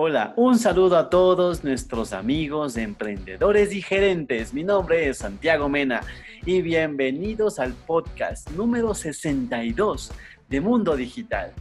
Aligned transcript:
Hola, 0.00 0.32
un 0.36 0.60
saludo 0.60 0.96
a 0.96 1.10
todos 1.10 1.64
nuestros 1.64 2.12
amigos 2.12 2.76
emprendedores 2.76 3.74
y 3.74 3.82
gerentes. 3.82 4.54
Mi 4.54 4.62
nombre 4.62 5.08
es 5.08 5.18
Santiago 5.18 5.68
Mena 5.68 6.02
y 6.46 6.62
bienvenidos 6.62 7.58
al 7.58 7.72
podcast 7.72 8.48
número 8.52 8.94
62 8.94 10.12
de 10.48 10.60
Mundo 10.60 10.94
Digital. 10.94 11.52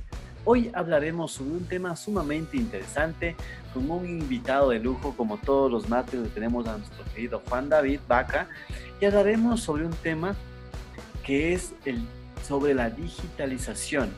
Hoy 0.45 0.69
hablaremos 0.75 1.31
sobre 1.31 1.53
un 1.53 1.65
tema 1.65 1.95
sumamente 1.95 2.57
interesante 2.57 3.35
con 3.73 3.89
un 3.89 4.05
invitado 4.07 4.69
de 4.69 4.77
lujo 4.81 5.15
como 5.17 5.37
todos 5.37 5.71
los 5.71 5.89
martes 5.89 6.21
que 6.21 6.29
tenemos 6.29 6.67
a 6.67 6.77
nuestro 6.77 7.05
querido 7.15 7.41
Juan 7.49 7.69
David 7.69 8.01
Vaca 8.07 8.49
y 9.01 9.05
hablaremos 9.05 9.61
sobre 9.61 9.83
un 9.83 9.93
tema 9.93 10.35
que 11.23 11.53
es 11.53 11.73
el, 11.85 12.03
sobre 12.47 12.75
la 12.75 12.91
digitalización 12.91 14.11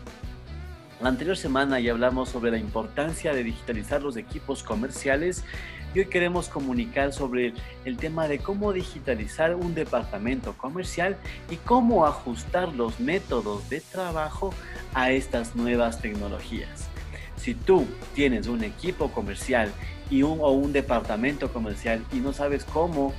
la 1.01 1.09
anterior 1.09 1.37
semana 1.37 1.79
ya 1.79 1.91
hablamos 1.91 2.29
sobre 2.29 2.51
la 2.51 2.57
importancia 2.57 3.33
de 3.33 3.43
digitalizar 3.43 4.01
los 4.01 4.17
equipos 4.17 4.63
comerciales 4.63 5.45
y 5.93 5.99
hoy 5.99 6.05
queremos 6.07 6.49
comunicar 6.49 7.13
sobre 7.13 7.53
el 7.85 7.97
tema 7.97 8.27
de 8.27 8.39
cómo 8.39 8.73
digitalizar 8.73 9.55
un 9.55 9.73
departamento 9.73 10.57
comercial 10.57 11.15
y 11.49 11.55
cómo 11.55 12.05
ajustar 12.05 12.75
los 12.75 12.99
métodos 12.99 13.69
de 13.69 13.79
trabajo 13.79 14.53
a 14.93 15.11
estas 15.11 15.55
nuevas 15.55 16.01
tecnologías. 16.01 16.89
Si 17.37 17.53
tú 17.53 17.87
tienes 18.13 18.47
un 18.47 18.63
equipo 18.63 19.09
comercial 19.11 19.71
y 20.09 20.23
un, 20.23 20.39
o 20.41 20.51
un 20.51 20.73
departamento 20.73 21.51
comercial 21.53 22.03
y 22.11 22.17
no 22.17 22.33
sabes 22.33 22.65
cómo 22.65 23.13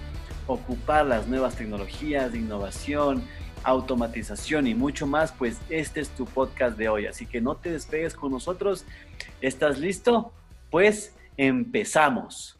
ocupar 0.47 1.07
las 1.07 1.27
nuevas 1.29 1.57
tecnologías 1.57 2.31
de 2.31 2.39
innovación, 2.39 3.23
automatización 3.65 4.67
y 4.67 4.75
mucho 4.75 5.07
más, 5.07 5.33
pues 5.33 5.61
este 5.69 6.01
es 6.01 6.09
tu 6.11 6.25
podcast 6.25 6.77
de 6.77 6.89
hoy. 6.89 7.07
Así 7.07 7.27
que 7.27 7.41
no 7.41 7.57
te 7.57 7.71
despegues 7.71 8.15
con 8.15 8.33
nosotros. 8.33 8.85
¿Estás 9.41 9.79
listo? 9.79 10.33
Pues 10.71 11.15
empezamos. 11.37 12.60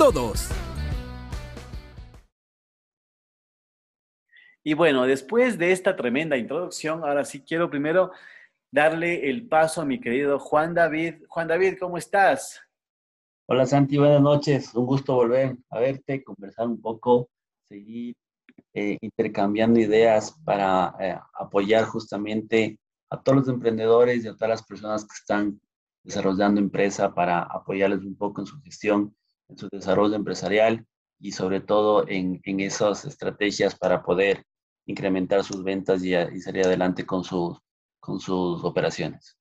todos. 0.01 0.49
Y 4.63 4.73
bueno, 4.73 5.05
después 5.05 5.59
de 5.59 5.71
esta 5.71 5.95
tremenda 5.95 6.37
introducción, 6.37 7.03
ahora 7.03 7.23
sí 7.23 7.41
quiero 7.41 7.69
primero 7.69 8.11
darle 8.71 9.29
el 9.29 9.47
paso 9.47 9.79
a 9.79 9.85
mi 9.85 9.99
querido 9.99 10.39
Juan 10.39 10.73
David. 10.73 11.23
Juan 11.27 11.47
David, 11.47 11.77
¿cómo 11.79 11.99
estás? 11.99 12.59
Hola 13.47 13.67
Santi, 13.67 13.99
buenas 13.99 14.23
noches. 14.23 14.73
Un 14.73 14.87
gusto 14.87 15.13
volver 15.13 15.55
a 15.69 15.79
verte, 15.79 16.23
conversar 16.23 16.65
un 16.65 16.81
poco, 16.81 17.29
seguir 17.67 18.15
eh, 18.73 18.97
intercambiando 19.01 19.79
ideas 19.79 20.35
para 20.43 20.95
eh, 20.99 21.19
apoyar 21.35 21.85
justamente 21.85 22.79
a 23.11 23.21
todos 23.21 23.37
los 23.37 23.47
emprendedores 23.49 24.25
y 24.25 24.29
a 24.29 24.33
todas 24.33 24.49
las 24.49 24.63
personas 24.63 25.03
que 25.03 25.13
están 25.13 25.61
desarrollando 26.03 26.59
empresa 26.59 27.13
para 27.13 27.43
apoyarles 27.43 27.99
un 27.99 28.15
poco 28.15 28.41
en 28.41 28.47
su 28.47 28.59
gestión 28.61 29.15
en 29.51 29.57
su 29.57 29.69
desarrollo 29.69 30.15
empresarial 30.15 30.85
y 31.19 31.33
sobre 31.33 31.59
todo 31.59 32.07
en, 32.07 32.41
en 32.45 32.59
esas 32.61 33.05
estrategias 33.05 33.77
para 33.77 34.01
poder 34.01 34.43
incrementar 34.87 35.43
sus 35.43 35.63
ventas 35.63 36.03
y, 36.03 36.15
y, 36.15 36.41
salir 36.41 36.65
adelante 36.65 37.05
con 37.05 37.23
sus, 37.23 37.59
con 37.99 38.19
sus 38.19 38.63
operaciones. 38.63 39.37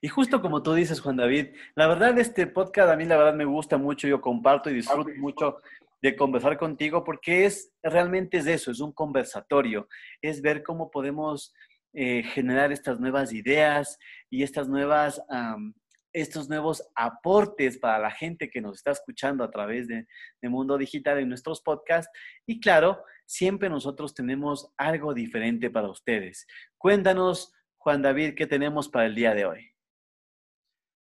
Y 0.00 0.08
justo 0.08 0.40
como 0.40 0.62
tú 0.62 0.74
dices, 0.74 1.00
Juan 1.00 1.16
David, 1.16 1.48
la 1.74 1.88
verdad 1.88 2.16
este 2.18 2.46
podcast 2.46 2.90
a 2.90 2.96
mí 2.96 3.04
la 3.04 3.16
verdad 3.16 3.34
me 3.34 3.44
gusta 3.44 3.78
mucho, 3.78 4.06
yo 4.06 4.20
comparto 4.20 4.70
y 4.70 4.74
disfruto 4.74 5.10
mucho 5.18 5.56
de 6.00 6.14
conversar 6.14 6.56
contigo 6.56 7.02
porque 7.02 7.46
es 7.46 7.72
realmente 7.82 8.38
es 8.38 8.46
eso, 8.46 8.70
es 8.70 8.80
un 8.80 8.92
conversatorio, 8.92 9.88
es 10.20 10.40
ver 10.40 10.62
cómo 10.62 10.90
podemos 10.90 11.52
eh, 11.94 12.22
generar 12.22 12.70
estas 12.70 13.00
nuevas 13.00 13.32
ideas 13.32 13.98
y 14.30 14.42
estas 14.44 14.68
nuevas 14.68 15.20
um, 15.28 15.74
estos 16.12 16.48
nuevos 16.48 16.82
aportes 16.94 17.78
para 17.78 17.98
la 17.98 18.10
gente 18.10 18.50
que 18.50 18.60
nos 18.60 18.76
está 18.76 18.90
escuchando 18.90 19.44
a 19.44 19.50
través 19.50 19.88
de, 19.88 20.06
Mundo 20.42 20.76
Digital 20.76 21.18
en 21.18 21.28
nuestros 21.28 21.62
podcasts. 21.62 22.10
Y 22.46 22.60
claro, 22.60 23.02
siempre 23.26 23.70
nosotros 23.70 24.14
tenemos 24.14 24.72
algo 24.76 25.14
diferente 25.14 25.70
para 25.70 25.90
ustedes. 25.90 26.46
Cuéntanos, 26.76 27.52
Juan 27.78 28.02
David, 28.02 28.34
qué 28.36 28.46
tenemos 28.46 28.88
para 28.88 29.06
el 29.06 29.14
día 29.14 29.34
de 29.34 29.46
hoy. 29.46 29.74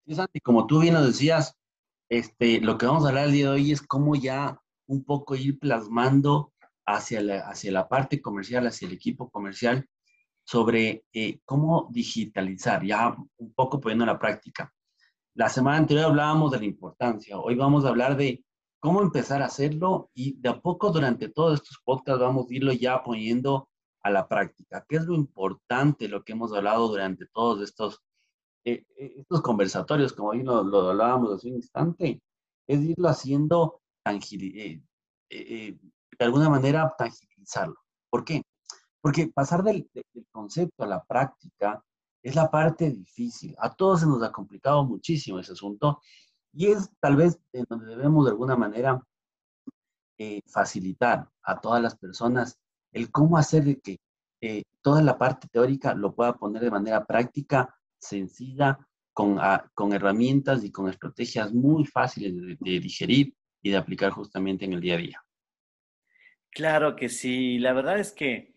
Sí, 0.06 0.14
Santi, 0.14 0.40
como 0.40 0.66
tú 0.66 0.80
bien 0.80 0.94
nos 0.94 1.06
decías, 1.06 1.56
este, 2.10 2.60
lo 2.60 2.78
que 2.78 2.86
vamos 2.86 3.04
a 3.04 3.08
hablar 3.08 3.26
el 3.26 3.32
día 3.32 3.46
de 3.46 3.52
hoy 3.52 3.72
es 3.72 3.82
cómo 3.82 4.14
ya 4.14 4.60
un 4.86 5.04
poco 5.04 5.36
ir 5.36 5.58
plasmando 5.58 6.52
hacia 6.86 7.20
la, 7.20 7.40
hacia 7.40 7.70
la 7.70 7.88
parte 7.88 8.20
comercial, 8.22 8.66
hacia 8.66 8.86
el 8.88 8.94
equipo 8.94 9.30
comercial, 9.30 9.86
sobre 10.44 11.04
eh, 11.12 11.40
cómo 11.44 11.88
digitalizar, 11.90 12.82
ya 12.82 13.14
un 13.36 13.52
poco 13.52 13.78
poniendo 13.80 14.04
en 14.04 14.08
la 14.08 14.18
práctica. 14.18 14.72
La 15.38 15.48
semana 15.48 15.76
anterior 15.76 16.06
hablábamos 16.06 16.50
de 16.50 16.58
la 16.58 16.64
importancia, 16.64 17.38
hoy 17.38 17.54
vamos 17.54 17.84
a 17.84 17.90
hablar 17.90 18.16
de 18.16 18.44
cómo 18.80 19.02
empezar 19.02 19.40
a 19.40 19.46
hacerlo 19.46 20.10
y 20.12 20.36
de 20.40 20.48
a 20.48 20.60
poco 20.60 20.90
durante 20.90 21.28
todos 21.28 21.60
estos 21.60 21.78
podcasts 21.84 22.20
vamos 22.20 22.50
a 22.50 22.54
irlo 22.54 22.72
ya 22.72 23.04
poniendo 23.04 23.68
a 24.02 24.10
la 24.10 24.26
práctica. 24.26 24.84
¿Qué 24.88 24.96
es 24.96 25.04
lo 25.04 25.14
importante, 25.14 26.08
lo 26.08 26.24
que 26.24 26.32
hemos 26.32 26.52
hablado 26.52 26.88
durante 26.88 27.26
todos 27.26 27.62
estos, 27.62 28.02
eh, 28.64 28.84
eh, 28.96 29.14
estos 29.18 29.40
conversatorios, 29.40 30.12
como 30.12 30.30
hoy 30.30 30.42
lo, 30.42 30.64
lo, 30.64 30.90
hablábamos 30.90 31.34
hace 31.34 31.50
un 31.50 31.54
instante? 31.54 32.20
Es 32.66 32.80
irlo 32.80 33.08
haciendo 33.08 33.80
tangible, 34.02 34.82
eh, 35.30 35.78
de 36.18 36.24
alguna 36.24 36.50
manera 36.50 36.92
tangibilizarlo. 36.98 37.76
¿Por 38.10 38.24
qué? 38.24 38.42
Porque 39.00 39.28
pasar 39.28 39.62
del, 39.62 39.88
del 39.94 40.26
concepto 40.32 40.82
a 40.82 40.88
la 40.88 41.04
práctica 41.04 41.80
es 42.22 42.34
la 42.34 42.50
parte 42.50 42.90
difícil. 42.90 43.54
A 43.58 43.74
todos 43.74 44.00
se 44.00 44.06
nos 44.06 44.22
ha 44.22 44.32
complicado 44.32 44.84
muchísimo 44.84 45.38
ese 45.38 45.52
asunto 45.52 46.00
y 46.52 46.66
es 46.66 46.90
tal 47.00 47.16
vez 47.16 47.38
en 47.52 47.64
donde 47.68 47.86
debemos 47.86 48.24
de 48.24 48.30
alguna 48.32 48.56
manera 48.56 49.02
eh, 50.18 50.40
facilitar 50.46 51.28
a 51.42 51.60
todas 51.60 51.82
las 51.82 51.96
personas 51.96 52.58
el 52.92 53.10
cómo 53.10 53.38
hacer 53.38 53.80
que 53.80 53.98
eh, 54.40 54.62
toda 54.82 55.02
la 55.02 55.18
parte 55.18 55.48
teórica 55.48 55.94
lo 55.94 56.14
pueda 56.14 56.36
poner 56.36 56.62
de 56.62 56.70
manera 56.70 57.04
práctica, 57.04 57.74
sencilla, 58.00 58.78
con, 59.12 59.38
ah, 59.40 59.70
con 59.74 59.92
herramientas 59.92 60.64
y 60.64 60.70
con 60.70 60.88
estrategias 60.88 61.52
muy 61.52 61.84
fáciles 61.84 62.34
de, 62.34 62.56
de 62.58 62.80
digerir 62.80 63.34
y 63.62 63.70
de 63.70 63.76
aplicar 63.76 64.12
justamente 64.12 64.64
en 64.64 64.72
el 64.74 64.80
día 64.80 64.94
a 64.94 64.98
día. 64.98 65.24
Claro 66.50 66.96
que 66.96 67.08
sí. 67.08 67.58
La 67.58 67.72
verdad 67.72 67.98
es 67.98 68.12
que 68.12 68.54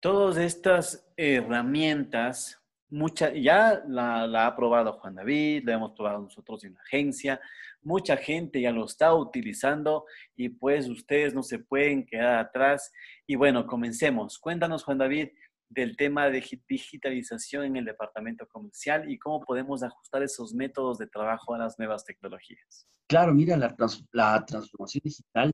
todas 0.00 0.36
estas 0.36 1.08
herramientas 1.16 2.60
mucha, 2.88 3.32
ya 3.32 3.82
la, 3.86 4.46
ha 4.46 4.56
probado 4.56 4.94
Juan 4.94 5.14
David, 5.14 5.64
la 5.64 5.74
hemos 5.74 5.92
probado 5.92 6.20
nosotros 6.20 6.64
en 6.64 6.74
la 6.74 6.80
agencia, 6.80 7.40
mucha 7.82 8.16
gente 8.16 8.60
ya 8.60 8.72
lo 8.72 8.84
está 8.84 9.14
utilizando 9.14 10.04
y 10.34 10.48
pues 10.48 10.88
ustedes 10.88 11.34
no 11.34 11.42
se 11.42 11.58
pueden 11.58 12.04
quedar 12.04 12.38
atrás. 12.38 12.92
Y 13.26 13.36
bueno, 13.36 13.66
comencemos. 13.66 14.38
Cuéntanos, 14.38 14.84
Juan 14.84 14.98
David, 14.98 15.28
del 15.68 15.96
tema 15.96 16.28
de 16.28 16.44
digitalización 16.68 17.64
en 17.64 17.76
el 17.76 17.84
departamento 17.84 18.46
comercial 18.46 19.10
y 19.10 19.18
cómo 19.18 19.40
podemos 19.40 19.82
ajustar 19.82 20.22
esos 20.22 20.54
métodos 20.54 20.98
de 20.98 21.06
trabajo 21.06 21.54
a 21.54 21.58
las 21.58 21.78
nuevas 21.78 22.04
tecnologías. 22.04 22.86
Claro, 23.08 23.34
mira, 23.34 23.56
la, 23.56 23.74
trans 23.74 24.04
la 24.12 24.44
transformación 24.44 25.02
digital 25.04 25.52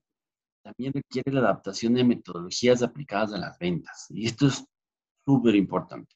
también 0.62 0.92
requiere 0.92 1.32
la 1.32 1.40
adaptación 1.40 1.94
de 1.94 2.04
metodologías 2.04 2.82
aplicadas 2.82 3.32
a 3.32 3.38
las 3.38 3.58
ventas 3.58 4.06
y 4.10 4.26
esto 4.26 4.46
es 4.46 4.64
súper 5.26 5.56
importante 5.56 6.14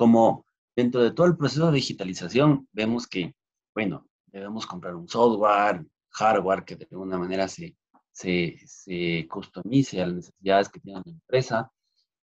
como 0.00 0.46
dentro 0.74 1.02
de 1.02 1.10
todo 1.10 1.26
el 1.26 1.36
proceso 1.36 1.66
de 1.66 1.74
digitalización, 1.74 2.66
vemos 2.72 3.06
que, 3.06 3.34
bueno, 3.74 4.06
debemos 4.28 4.66
comprar 4.66 4.94
un 4.94 5.06
software, 5.06 5.84
hardware 6.08 6.64
que 6.64 6.76
de 6.76 6.88
alguna 6.90 7.18
manera 7.18 7.46
se, 7.48 7.76
se, 8.10 8.56
se 8.64 9.28
customice 9.28 10.00
a 10.00 10.06
las 10.06 10.16
necesidades 10.16 10.70
que 10.70 10.80
tiene 10.80 11.02
la 11.04 11.12
empresa, 11.12 11.70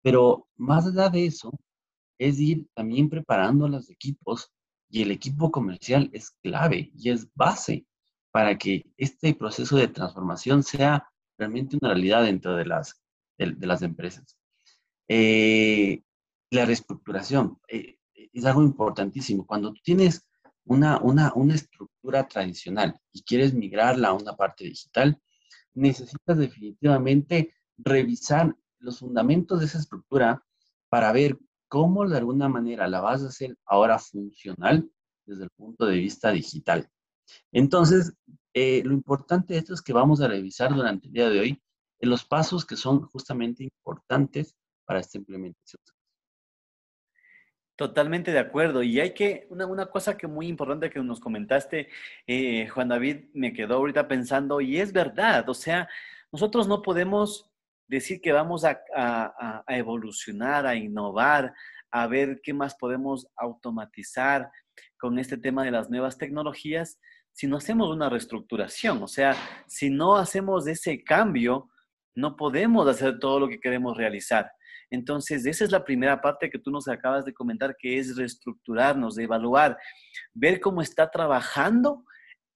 pero 0.02 0.48
más 0.56 0.86
allá 0.86 1.08
de 1.08 1.24
eso, 1.24 1.50
es 2.18 2.38
ir 2.38 2.66
también 2.74 3.08
preparando 3.08 3.64
a 3.64 3.70
los 3.70 3.88
equipos 3.88 4.52
y 4.90 5.00
el 5.00 5.10
equipo 5.10 5.50
comercial 5.50 6.10
es 6.12 6.30
clave 6.42 6.92
y 6.94 7.08
es 7.08 7.26
base 7.34 7.86
para 8.32 8.58
que 8.58 8.84
este 8.98 9.34
proceso 9.34 9.76
de 9.76 9.88
transformación 9.88 10.62
sea 10.62 11.08
realmente 11.38 11.78
una 11.80 11.88
realidad 11.88 12.24
dentro 12.24 12.54
de 12.54 12.66
las, 12.66 13.00
de, 13.38 13.52
de 13.52 13.66
las 13.66 13.80
empresas. 13.80 14.36
Eh, 15.08 16.02
la 16.52 16.66
reestructuración 16.66 17.58
eh, 17.68 17.98
es 18.14 18.44
algo 18.44 18.62
importantísimo. 18.62 19.46
Cuando 19.46 19.72
tú 19.72 19.80
tienes 19.82 20.26
una, 20.64 20.98
una, 21.00 21.32
una 21.34 21.54
estructura 21.54 22.28
tradicional 22.28 22.98
y 23.12 23.22
quieres 23.22 23.54
migrarla 23.54 24.08
a 24.08 24.12
una 24.12 24.36
parte 24.36 24.64
digital, 24.64 25.18
necesitas 25.74 26.36
definitivamente 26.36 27.54
revisar 27.78 28.54
los 28.78 28.98
fundamentos 28.98 29.60
de 29.60 29.66
esa 29.66 29.78
estructura 29.78 30.44
para 30.90 31.10
ver 31.12 31.38
cómo 31.68 32.06
de 32.06 32.18
alguna 32.18 32.48
manera 32.48 32.86
la 32.86 33.00
vas 33.00 33.22
a 33.22 33.28
hacer 33.28 33.56
ahora 33.64 33.98
funcional 33.98 34.90
desde 35.24 35.44
el 35.44 35.50
punto 35.56 35.86
de 35.86 35.96
vista 35.96 36.32
digital. 36.32 36.88
Entonces, 37.50 38.12
eh, 38.52 38.82
lo 38.84 38.92
importante 38.92 39.54
de 39.54 39.60
esto 39.60 39.72
es 39.72 39.80
que 39.80 39.94
vamos 39.94 40.20
a 40.20 40.28
revisar 40.28 40.74
durante 40.74 41.06
el 41.06 41.14
día 41.14 41.30
de 41.30 41.40
hoy 41.40 41.62
los 42.00 42.26
pasos 42.26 42.66
que 42.66 42.76
son 42.76 43.00
justamente 43.06 43.64
importantes 43.64 44.54
para 44.84 45.00
esta 45.00 45.16
implementación. 45.16 45.80
Totalmente 47.82 48.30
de 48.30 48.38
acuerdo. 48.38 48.84
Y 48.84 49.00
hay 49.00 49.12
que, 49.12 49.48
una, 49.50 49.66
una 49.66 49.86
cosa 49.86 50.16
que 50.16 50.28
muy 50.28 50.46
importante 50.46 50.88
que 50.88 51.00
nos 51.00 51.18
comentaste, 51.18 51.88
eh, 52.28 52.68
Juan 52.68 52.86
David, 52.86 53.24
me 53.34 53.52
quedó 53.52 53.74
ahorita 53.74 54.06
pensando, 54.06 54.60
y 54.60 54.78
es 54.78 54.92
verdad, 54.92 55.48
o 55.48 55.54
sea, 55.54 55.88
nosotros 56.30 56.68
no 56.68 56.80
podemos 56.80 57.50
decir 57.88 58.20
que 58.20 58.30
vamos 58.30 58.64
a, 58.64 58.80
a, 58.94 59.64
a 59.66 59.76
evolucionar, 59.76 60.64
a 60.64 60.76
innovar, 60.76 61.54
a 61.90 62.06
ver 62.06 62.40
qué 62.40 62.54
más 62.54 62.76
podemos 62.76 63.26
automatizar 63.34 64.48
con 64.96 65.18
este 65.18 65.36
tema 65.36 65.64
de 65.64 65.72
las 65.72 65.90
nuevas 65.90 66.16
tecnologías, 66.16 67.00
si 67.32 67.48
no 67.48 67.56
hacemos 67.56 67.90
una 67.90 68.08
reestructuración, 68.08 69.02
o 69.02 69.08
sea, 69.08 69.34
si 69.66 69.90
no 69.90 70.14
hacemos 70.14 70.68
ese 70.68 71.02
cambio, 71.02 71.68
no 72.14 72.36
podemos 72.36 72.86
hacer 72.86 73.18
todo 73.18 73.40
lo 73.40 73.48
que 73.48 73.58
queremos 73.58 73.96
realizar. 73.96 74.52
Entonces, 74.92 75.46
esa 75.46 75.64
es 75.64 75.70
la 75.70 75.84
primera 75.84 76.20
parte 76.20 76.50
que 76.50 76.58
tú 76.58 76.70
nos 76.70 76.86
acabas 76.86 77.24
de 77.24 77.32
comentar, 77.32 77.74
que 77.78 77.98
es 77.98 78.14
reestructurarnos, 78.14 79.14
de 79.14 79.24
evaluar, 79.24 79.78
ver 80.34 80.60
cómo 80.60 80.82
está 80.82 81.10
trabajando 81.10 82.04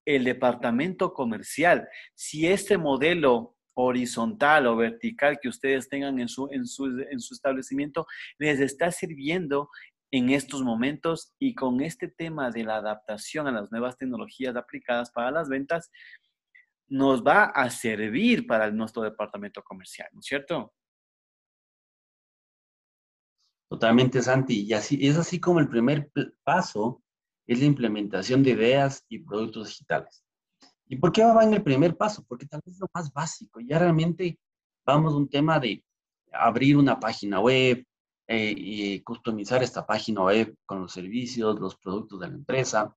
el 0.05 0.25
departamento 0.25 1.15
comercial. 1.15 1.88
Si 2.15 2.47
este 2.47 2.77
modelo 2.77 3.56
horizontal 3.75 4.67
o 4.67 4.77
vertical 4.77 5.38
que 5.41 5.49
ustedes 5.49 5.88
tengan 5.88 6.21
en 6.21 6.29
su, 6.29 6.49
en 6.53 6.67
su, 6.67 6.87
en 7.11 7.21
su 7.21 7.33
establecimiento 7.33 8.06
les 8.38 8.61
está 8.61 8.93
sirviendo 8.93 9.71
en 10.11 10.29
estos 10.31 10.62
momentos 10.62 11.35
y 11.38 11.55
con 11.55 11.81
este 11.81 12.09
tema 12.09 12.50
de 12.50 12.65
la 12.65 12.77
adaptación 12.77 13.47
a 13.47 13.53
las 13.53 13.73
nuevas 13.73 13.97
tecnologías 13.97 14.56
aplicadas 14.56 15.11
para 15.11 15.31
las 15.31 15.49
ventas, 15.49 15.91
nos 16.87 17.23
va 17.23 17.44
a 17.44 17.71
servir 17.71 18.47
para 18.47 18.71
nuestro 18.71 19.03
departamento 19.03 19.62
comercial, 19.62 20.09
¿no 20.12 20.21
es 20.21 20.27
cierto? 20.27 20.75
Totalmente, 23.69 24.23
Santi. 24.23 24.63
Y 24.63 24.73
así, 24.73 24.99
es 25.07 25.17
así 25.17 25.41
como 25.41 25.61
el 25.61 25.69
primer 25.69 26.11
paso 26.45 27.03
es 27.47 27.61
la 27.61 27.67
implementación 27.67 28.43
de 28.43 28.51
ideas 28.51 29.05
y 29.09 29.21
productos 29.21 29.69
digitales. 29.69 30.25
¿Y 30.89 30.97
por 30.97 31.13
qué 31.13 31.25
va 31.25 31.45
en 31.45 31.55
el 31.55 31.63
primer 31.63 31.97
paso? 31.97 32.25
Porque 32.29 32.47
tal 32.47 32.61
vez 32.65 32.75
es 32.75 32.81
lo 32.81 32.89
más 32.95 33.13
básico. 33.13 33.61
Ya 33.61 33.79
realmente 33.79 34.39
vamos 34.85 35.13
a 35.13 35.17
un 35.17 35.29
tema 35.29 35.59
de 35.59 35.85
abrir 36.33 36.77
una 36.77 36.99
página 37.01 37.41
web 37.41 37.85
eh, 38.29 38.55
y 38.57 39.01
customizar 39.01 39.63
esta 39.63 39.85
página 39.85 40.23
web 40.23 40.55
con 40.65 40.83
los 40.83 40.93
servicios, 40.93 41.59
los 41.59 41.77
productos 41.77 42.21
de 42.21 42.29
la 42.29 42.35
empresa, 42.35 42.95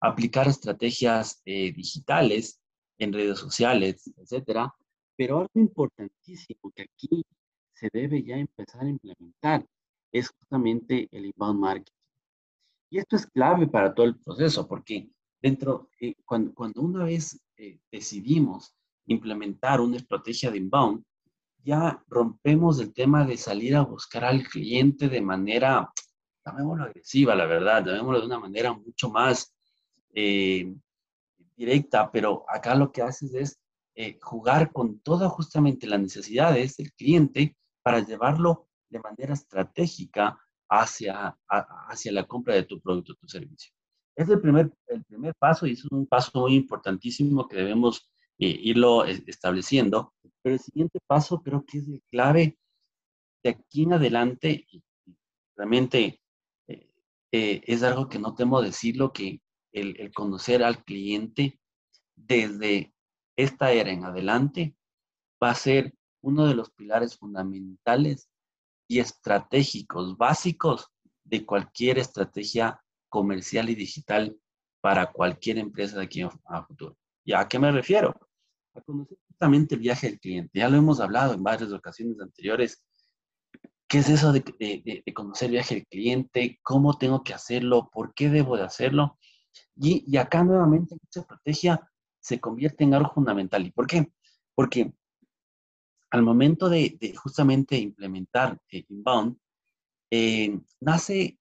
aplicar 0.00 0.48
estrategias 0.48 1.42
eh, 1.44 1.72
digitales 1.72 2.60
en 2.98 3.12
redes 3.12 3.38
sociales, 3.38 4.10
etcétera. 4.16 4.74
Pero 5.16 5.40
algo 5.40 5.50
importantísimo 5.54 6.72
que 6.74 6.82
aquí 6.82 7.24
se 7.74 7.90
debe 7.92 8.22
ya 8.22 8.36
empezar 8.36 8.82
a 8.82 8.88
implementar 8.88 9.66
es 10.18 10.30
justamente 10.30 11.08
el 11.12 11.26
inbound 11.26 11.60
marketing. 11.60 11.92
Y 12.90 12.98
esto 12.98 13.16
es 13.16 13.26
clave 13.26 13.66
para 13.66 13.94
todo 13.94 14.06
el 14.06 14.16
proceso, 14.16 14.66
porque 14.66 15.08
dentro, 15.40 15.90
eh, 16.00 16.14
cuando, 16.24 16.54
cuando, 16.54 16.82
una 16.82 17.04
vez 17.04 17.40
eh, 17.56 17.78
decidimos 17.90 18.74
implementar 19.06 19.80
una 19.80 19.96
estrategia 19.96 20.50
de 20.50 20.58
inbound, 20.58 21.04
ya 21.66 22.00
rompemos 22.08 22.78
el 22.80 22.92
tema 22.92 23.26
de 23.26 23.36
salir 23.36 23.74
a 23.74 23.82
buscar 23.82 24.24
al 24.24 24.44
cliente 24.44 25.08
de 25.08 25.20
manera, 25.20 25.92
llamémoslo 26.44 26.84
agresiva, 26.84 27.34
la 27.34 27.46
verdad, 27.46 27.84
llamémoslo 27.84 28.20
de 28.20 28.26
una 28.26 28.38
manera 28.38 28.72
mucho 28.72 29.10
más 29.10 29.52
eh, 30.14 30.72
directa, 31.56 32.10
pero 32.12 32.44
acá 32.48 32.74
lo 32.76 32.92
que 32.92 33.02
haces 33.02 33.34
es 33.34 33.58
eh, 33.94 34.18
jugar 34.22 34.72
con 34.72 35.00
todas 35.00 35.32
justamente 35.32 35.86
las 35.86 36.00
necesidades 36.00 36.76
del 36.76 36.92
cliente 36.92 37.56
para 37.82 38.00
llevarlo 38.00 38.65
de 38.88 39.00
manera 39.00 39.34
estratégica 39.34 40.38
hacia, 40.68 41.36
hacia 41.48 42.12
la 42.12 42.26
compra 42.26 42.54
de 42.54 42.64
tu 42.64 42.80
producto 42.80 43.12
o 43.12 43.16
tu 43.16 43.28
servicio. 43.28 43.72
Es 44.16 44.28
el 44.28 44.40
primer, 44.40 44.72
el 44.88 45.04
primer 45.04 45.34
paso 45.34 45.66
y 45.66 45.72
es 45.72 45.84
un 45.84 46.06
paso 46.06 46.30
muy 46.40 46.54
importantísimo 46.54 47.46
que 47.46 47.56
debemos 47.56 48.10
eh, 48.38 48.48
irlo 48.48 49.04
estableciendo. 49.04 50.14
Pero 50.42 50.54
el 50.54 50.60
siguiente 50.60 50.98
paso 51.06 51.42
creo 51.42 51.64
que 51.66 51.78
es 51.78 51.88
el 51.88 52.02
clave 52.10 52.58
de 53.42 53.50
aquí 53.50 53.82
en 53.82 53.92
adelante 53.92 54.66
realmente 55.56 56.20
eh, 56.68 57.62
es 57.66 57.82
algo 57.82 58.08
que 58.08 58.18
no 58.18 58.34
temo 58.34 58.62
decirlo, 58.62 59.12
que 59.12 59.40
el, 59.72 60.12
conocer 60.14 60.62
al 60.62 60.84
cliente 60.84 61.60
desde 62.14 62.94
esta 63.36 63.72
era 63.72 63.90
en 63.90 64.04
adelante 64.04 64.74
va 65.42 65.50
a 65.50 65.54
ser 65.54 65.94
uno 66.22 66.46
de 66.46 66.54
los 66.54 66.70
pilares 66.70 67.18
fundamentales 67.18 68.30
y 68.88 69.00
estratégicos 69.00 70.16
básicos 70.16 70.88
de 71.24 71.44
cualquier 71.44 71.98
estrategia 71.98 72.80
comercial 73.08 73.68
y 73.70 73.74
digital 73.74 74.36
para 74.80 75.12
cualquier 75.12 75.58
empresa 75.58 75.98
de 75.98 76.04
aquí 76.04 76.22
a 76.22 76.62
futuro. 76.64 76.96
¿Y 77.24 77.32
a 77.32 77.48
qué 77.48 77.58
me 77.58 77.72
refiero? 77.72 78.14
A 78.74 78.80
conocer 78.82 79.18
justamente 79.28 79.74
el 79.74 79.80
viaje 79.80 80.08
del 80.08 80.20
cliente. 80.20 80.58
Ya 80.58 80.68
lo 80.68 80.76
hemos 80.76 81.00
hablado 81.00 81.34
en 81.34 81.42
varias 81.42 81.72
ocasiones 81.72 82.20
anteriores. 82.20 82.84
¿Qué 83.88 83.98
es 83.98 84.08
eso 84.08 84.32
de, 84.32 84.42
de 85.04 85.14
conocer 85.14 85.46
el 85.46 85.52
viaje 85.52 85.76
del 85.76 85.86
cliente? 85.86 86.58
¿Cómo 86.62 86.96
tengo 86.98 87.22
que 87.22 87.34
hacerlo? 87.34 87.88
¿Por 87.92 88.14
qué 88.14 88.28
debo 88.28 88.56
de 88.56 88.64
hacerlo? 88.64 89.18
Y, 89.76 90.16
acá 90.16 90.42
nuevamente 90.42 90.96
esta 91.02 91.20
estrategia 91.20 91.90
se 92.20 92.40
convierte 92.40 92.84
en 92.84 92.94
algo 92.94 93.12
fundamental. 93.12 93.66
¿Y 93.66 93.70
por 93.70 93.86
qué? 93.86 94.10
Porque 94.54 94.92
al 96.10 96.22
momento 96.22 96.68
de, 96.68 97.14
justamente 97.16 97.76
implementar 97.78 98.60
Inbound, 98.70 99.38
eh, 100.10 100.60
nace 100.80 101.38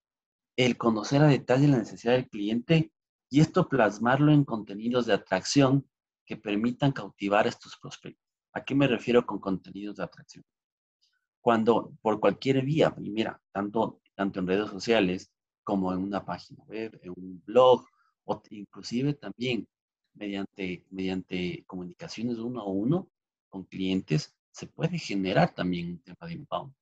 el 0.55 0.77
conocer 0.77 1.21
a 1.21 1.27
detalle 1.27 1.67
la 1.67 1.77
necesidad 1.77 2.13
del 2.13 2.29
cliente 2.29 2.91
y 3.29 3.41
esto 3.41 3.67
plasmarlo 3.67 4.31
en 4.31 4.43
contenidos 4.45 5.05
de 5.05 5.13
atracción 5.13 5.87
que 6.25 6.37
permitan 6.37 6.91
cautivar 6.91 7.45
a 7.45 7.49
estos 7.49 7.77
prospectos. 7.77 8.23
¿A 8.53 8.63
qué 8.63 8.73
me 8.73 8.87
refiero 8.87 9.25
con 9.25 9.39
contenidos 9.39 9.97
de 9.97 10.03
atracción? 10.03 10.43
Cuando 11.41 11.93
por 12.01 12.19
cualquier 12.19 12.63
vía, 12.63 12.95
y 12.97 13.11
mira, 13.11 13.39
tanto, 13.51 14.01
tanto 14.15 14.39
en 14.39 14.47
redes 14.47 14.69
sociales 14.69 15.31
como 15.63 15.93
en 15.93 15.99
una 15.99 16.25
página 16.25 16.63
web, 16.63 16.99
en 17.03 17.13
un 17.15 17.43
blog, 17.45 17.85
o 18.23 18.41
inclusive 18.49 19.13
también 19.13 19.67
mediante, 20.13 20.85
mediante 20.89 21.63
comunicaciones 21.67 22.37
uno 22.37 22.61
a 22.61 22.65
uno 22.65 23.11
con 23.49 23.65
clientes, 23.65 24.34
se 24.55 24.67
puede 24.67 24.97
generar 24.97 25.53
también 25.53 25.89
un 25.89 25.99
tema 25.99 26.27
de 26.27 26.33
inbound. 26.33 26.73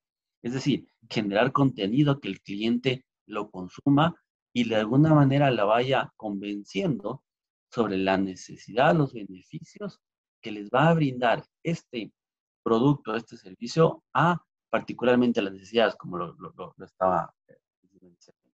Es 0.43 0.53
decir, 0.53 0.87
generar 1.09 1.51
contenido 1.51 2.19
que 2.19 2.27
el 2.27 2.39
cliente 2.39 3.03
lo 3.25 3.49
consuma 3.49 4.15
y 4.53 4.69
de 4.69 4.75
alguna 4.75 5.15
manera 5.15 5.49
la 5.49 5.63
vaya 5.63 6.13
convenciendo 6.15 7.23
sobre 7.71 7.97
la 7.97 8.17
necesidad, 8.17 8.95
los 8.95 9.13
beneficios 9.13 9.99
que 10.39 10.51
les 10.51 10.69
va 10.69 10.89
a 10.89 10.93
brindar 10.93 11.43
este 11.63 12.13
producto, 12.61 13.15
este 13.15 13.37
servicio 13.37 14.03
a 14.13 14.39
particularmente 14.69 15.41
las 15.41 15.53
necesidades, 15.53 15.95
como 15.95 16.17
lo, 16.17 16.75
estaba 16.85 17.33
diciendo. 17.81 18.51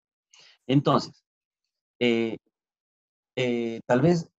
Entonces, 0.65 1.25
eh, 1.99 2.37
eh, 3.35 3.81
tal 3.85 3.99
vez 3.99 4.31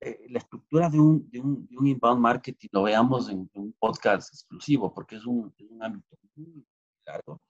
eh, 0.00 0.26
la 0.28 0.38
estructura 0.38 0.90
de 0.90 1.00
un, 1.00 1.30
de, 1.30 1.40
un, 1.40 1.66
de 1.66 1.76
un, 1.78 1.86
inbound 1.86 2.20
marketing 2.20 2.68
lo 2.72 2.82
veamos 2.82 3.30
en, 3.30 3.48
un 3.54 3.72
podcast 3.78 4.32
exclusivo, 4.32 4.92
porque 4.92 5.16
es 5.16 5.24
un, 5.24 5.54
es 5.56 5.70
un 5.70 5.82
ámbito 5.82 6.16
muy 6.34 6.66
largo, 7.06 7.40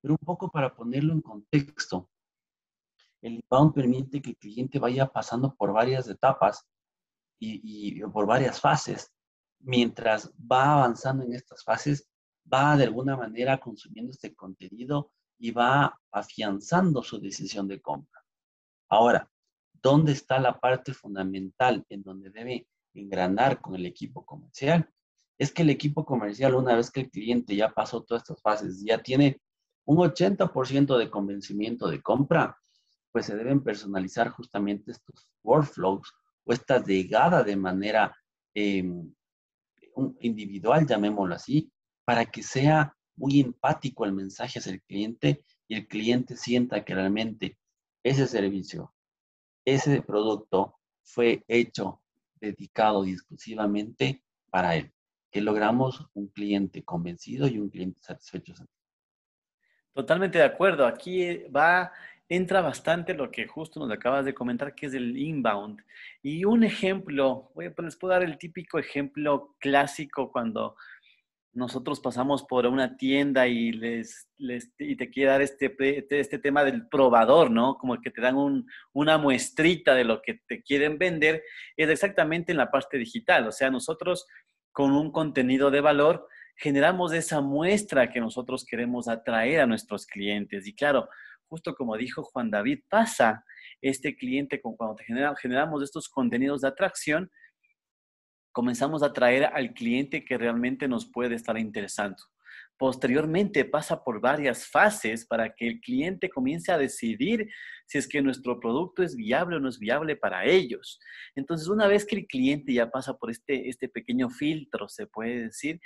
pero 0.00 0.14
un 0.14 0.26
poco 0.26 0.50
para 0.50 0.74
ponerlo 0.74 1.12
en 1.12 1.20
contexto. 1.20 2.10
El 3.20 3.34
inbound 3.34 3.72
permite 3.72 4.20
que 4.20 4.30
el 4.30 4.36
cliente 4.36 4.80
vaya 4.80 5.06
pasando 5.06 5.54
por 5.54 5.72
varias 5.72 6.08
etapas 6.08 6.66
y, 7.38 7.98
y 7.98 8.00
por 8.00 8.26
varias 8.26 8.60
fases. 8.60 9.12
Mientras 9.60 10.32
va 10.40 10.72
avanzando 10.72 11.24
en 11.24 11.34
estas 11.34 11.62
fases, 11.62 12.08
va 12.52 12.76
de 12.76 12.84
alguna 12.84 13.16
manera 13.16 13.60
consumiendo 13.60 14.10
este 14.10 14.34
contenido 14.34 15.12
y 15.38 15.52
va 15.52 16.00
afianzando 16.10 17.02
su 17.02 17.20
decisión 17.20 17.68
de 17.68 17.80
compra. 17.80 18.24
Ahora, 18.88 19.31
¿Dónde 19.82 20.12
está 20.12 20.38
la 20.38 20.60
parte 20.60 20.94
fundamental 20.94 21.84
en 21.88 22.02
donde 22.02 22.30
debe 22.30 22.68
engranar 22.94 23.60
con 23.60 23.74
el 23.74 23.86
equipo 23.86 24.24
comercial? 24.24 24.88
Es 25.38 25.52
que 25.52 25.62
el 25.62 25.70
equipo 25.70 26.04
comercial, 26.04 26.54
una 26.54 26.76
vez 26.76 26.90
que 26.90 27.00
el 27.00 27.10
cliente 27.10 27.56
ya 27.56 27.70
pasó 27.70 28.02
todas 28.02 28.22
estas 28.22 28.40
fases, 28.40 28.82
ya 28.84 29.02
tiene 29.02 29.40
un 29.84 29.98
80% 29.98 30.96
de 30.96 31.10
convencimiento 31.10 31.88
de 31.88 32.00
compra, 32.00 32.56
pues 33.10 33.26
se 33.26 33.36
deben 33.36 33.62
personalizar 33.62 34.28
justamente 34.30 34.92
estos 34.92 35.28
workflows 35.42 36.12
o 36.44 36.52
esta 36.52 36.82
llegada 36.82 37.42
de 37.42 37.56
manera 37.56 38.16
em, 38.54 39.12
individual, 40.20 40.86
llamémoslo 40.86 41.34
así, 41.34 41.70
para 42.04 42.24
que 42.26 42.42
sea 42.42 42.94
muy 43.16 43.40
empático 43.40 44.04
el 44.04 44.12
mensaje 44.12 44.58
hacia 44.58 44.72
el 44.72 44.82
cliente 44.82 45.44
y 45.68 45.74
el 45.74 45.86
cliente 45.86 46.36
sienta 46.36 46.84
que 46.84 46.94
realmente 46.94 47.58
ese 48.02 48.26
servicio, 48.26 48.94
ese 49.64 50.02
producto 50.02 50.78
fue 51.02 51.44
hecho, 51.48 52.02
dedicado 52.40 53.04
y 53.04 53.12
exclusivamente 53.12 54.22
para 54.50 54.76
él, 54.76 54.92
que 55.30 55.40
logramos 55.40 56.06
un 56.14 56.28
cliente 56.28 56.84
convencido 56.84 57.46
y 57.48 57.58
un 57.58 57.70
cliente 57.70 58.00
satisfecho. 58.02 58.54
Totalmente 59.92 60.38
de 60.38 60.44
acuerdo. 60.44 60.86
Aquí 60.86 61.44
va, 61.54 61.92
entra 62.28 62.62
bastante 62.62 63.14
lo 63.14 63.30
que 63.30 63.46
justo 63.46 63.78
nos 63.78 63.90
acabas 63.90 64.24
de 64.24 64.34
comentar, 64.34 64.74
que 64.74 64.86
es 64.86 64.94
el 64.94 65.16
inbound. 65.16 65.82
Y 66.22 66.44
un 66.44 66.64
ejemplo, 66.64 67.50
voy, 67.54 67.68
pues 67.70 67.84
les 67.84 67.96
puedo 67.96 68.12
dar 68.12 68.22
el 68.22 68.38
típico 68.38 68.78
ejemplo 68.78 69.54
clásico 69.58 70.32
cuando 70.32 70.76
nosotros 71.54 72.00
pasamos 72.00 72.44
por 72.44 72.66
una 72.66 72.96
tienda 72.96 73.46
y, 73.46 73.72
les, 73.72 74.26
y 74.78 74.96
te 74.96 75.10
quiere 75.10 75.30
dar 75.30 75.42
este, 75.42 75.74
este 76.10 76.38
tema 76.38 76.64
del 76.64 76.88
probador, 76.88 77.50
¿no? 77.50 77.76
Como 77.76 78.00
que 78.00 78.10
te 78.10 78.22
dan 78.22 78.36
una 78.92 79.18
muestrita 79.18 79.94
de 79.94 80.04
lo 80.04 80.22
que 80.22 80.40
te 80.46 80.62
quieren 80.62 80.98
vender, 80.98 81.42
es 81.76 81.90
exactamente 81.90 82.52
en 82.52 82.58
la 82.58 82.70
parte 82.70 82.96
digital. 82.96 83.46
O 83.46 83.52
sea, 83.52 83.70
nosotros 83.70 84.26
con 84.72 84.92
un 84.92 85.12
contenido 85.12 85.70
de 85.70 85.82
valor 85.82 86.26
generamos 86.56 87.12
esa 87.12 87.40
muestra 87.40 88.10
que 88.10 88.20
nosotros 88.20 88.64
queremos 88.64 89.08
atraer 89.08 89.60
a 89.60 89.66
nuestros 89.66 90.06
clientes. 90.06 90.66
Y 90.66 90.74
claro, 90.74 91.08
justo 91.48 91.74
como 91.74 91.96
dijo 91.98 92.22
Juan 92.22 92.50
David, 92.50 92.80
pasa 92.88 93.44
este 93.82 94.16
cliente 94.16 94.60
con, 94.60 94.76
cuando 94.76 94.96
te 94.96 95.04
generamos 95.04 95.82
estos 95.82 96.08
contenidos 96.08 96.62
de 96.62 96.68
atracción, 96.68 97.30
comenzamos 98.52 99.02
a 99.02 99.12
traer 99.12 99.46
al 99.46 99.72
cliente 99.74 100.24
que 100.24 100.38
realmente 100.38 100.86
nos 100.88 101.10
puede 101.10 101.34
estar 101.34 101.58
interesando. 101.58 102.22
Posteriormente 102.78 103.64
pasa 103.64 104.02
por 104.02 104.20
varias 104.20 104.66
fases 104.66 105.24
para 105.24 105.54
que 105.54 105.68
el 105.68 105.80
cliente 105.80 106.28
comience 106.28 106.72
a 106.72 106.78
decidir 106.78 107.48
si 107.86 107.98
es 107.98 108.08
que 108.08 108.22
nuestro 108.22 108.58
producto 108.58 109.02
es 109.02 109.14
viable 109.14 109.56
o 109.56 109.60
no 109.60 109.68
es 109.68 109.78
viable 109.78 110.16
para 110.16 110.44
ellos. 110.44 110.98
Entonces, 111.34 111.68
una 111.68 111.86
vez 111.86 112.04
que 112.04 112.16
el 112.16 112.26
cliente 112.26 112.72
ya 112.72 112.90
pasa 112.90 113.14
por 113.14 113.30
este, 113.30 113.68
este 113.68 113.88
pequeño 113.88 114.30
filtro, 114.30 114.88
se 114.88 115.06
puede 115.06 115.44
decir, 115.44 115.80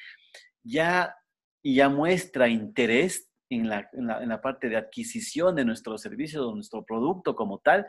ya, 0.63 1.15
ya 1.63 1.89
muestra 1.89 2.49
interés 2.49 3.31
en 3.49 3.69
la, 3.69 3.89
en 3.93 4.07
la, 4.07 4.23
en 4.23 4.29
la 4.29 4.41
parte 4.41 4.69
de 4.69 4.77
adquisición 4.77 5.55
de 5.55 5.65
nuestro 5.65 5.97
servicio 5.99 6.49
o 6.49 6.55
nuestro 6.55 6.85
producto 6.85 7.35
como 7.35 7.59
tal, 7.59 7.87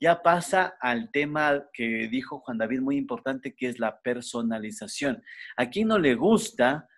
ya 0.00 0.22
pasa 0.22 0.76
al 0.80 1.10
tema 1.10 1.66
que 1.72 2.08
dijo 2.08 2.40
Juan 2.40 2.58
David 2.58 2.80
muy 2.80 2.96
importante, 2.96 3.54
que 3.54 3.68
es 3.68 3.78
la 3.78 4.00
personalización. 4.00 5.22
¿A 5.56 5.68
quién 5.68 5.88
no 5.88 5.98
le 5.98 6.14
gusta 6.14 6.88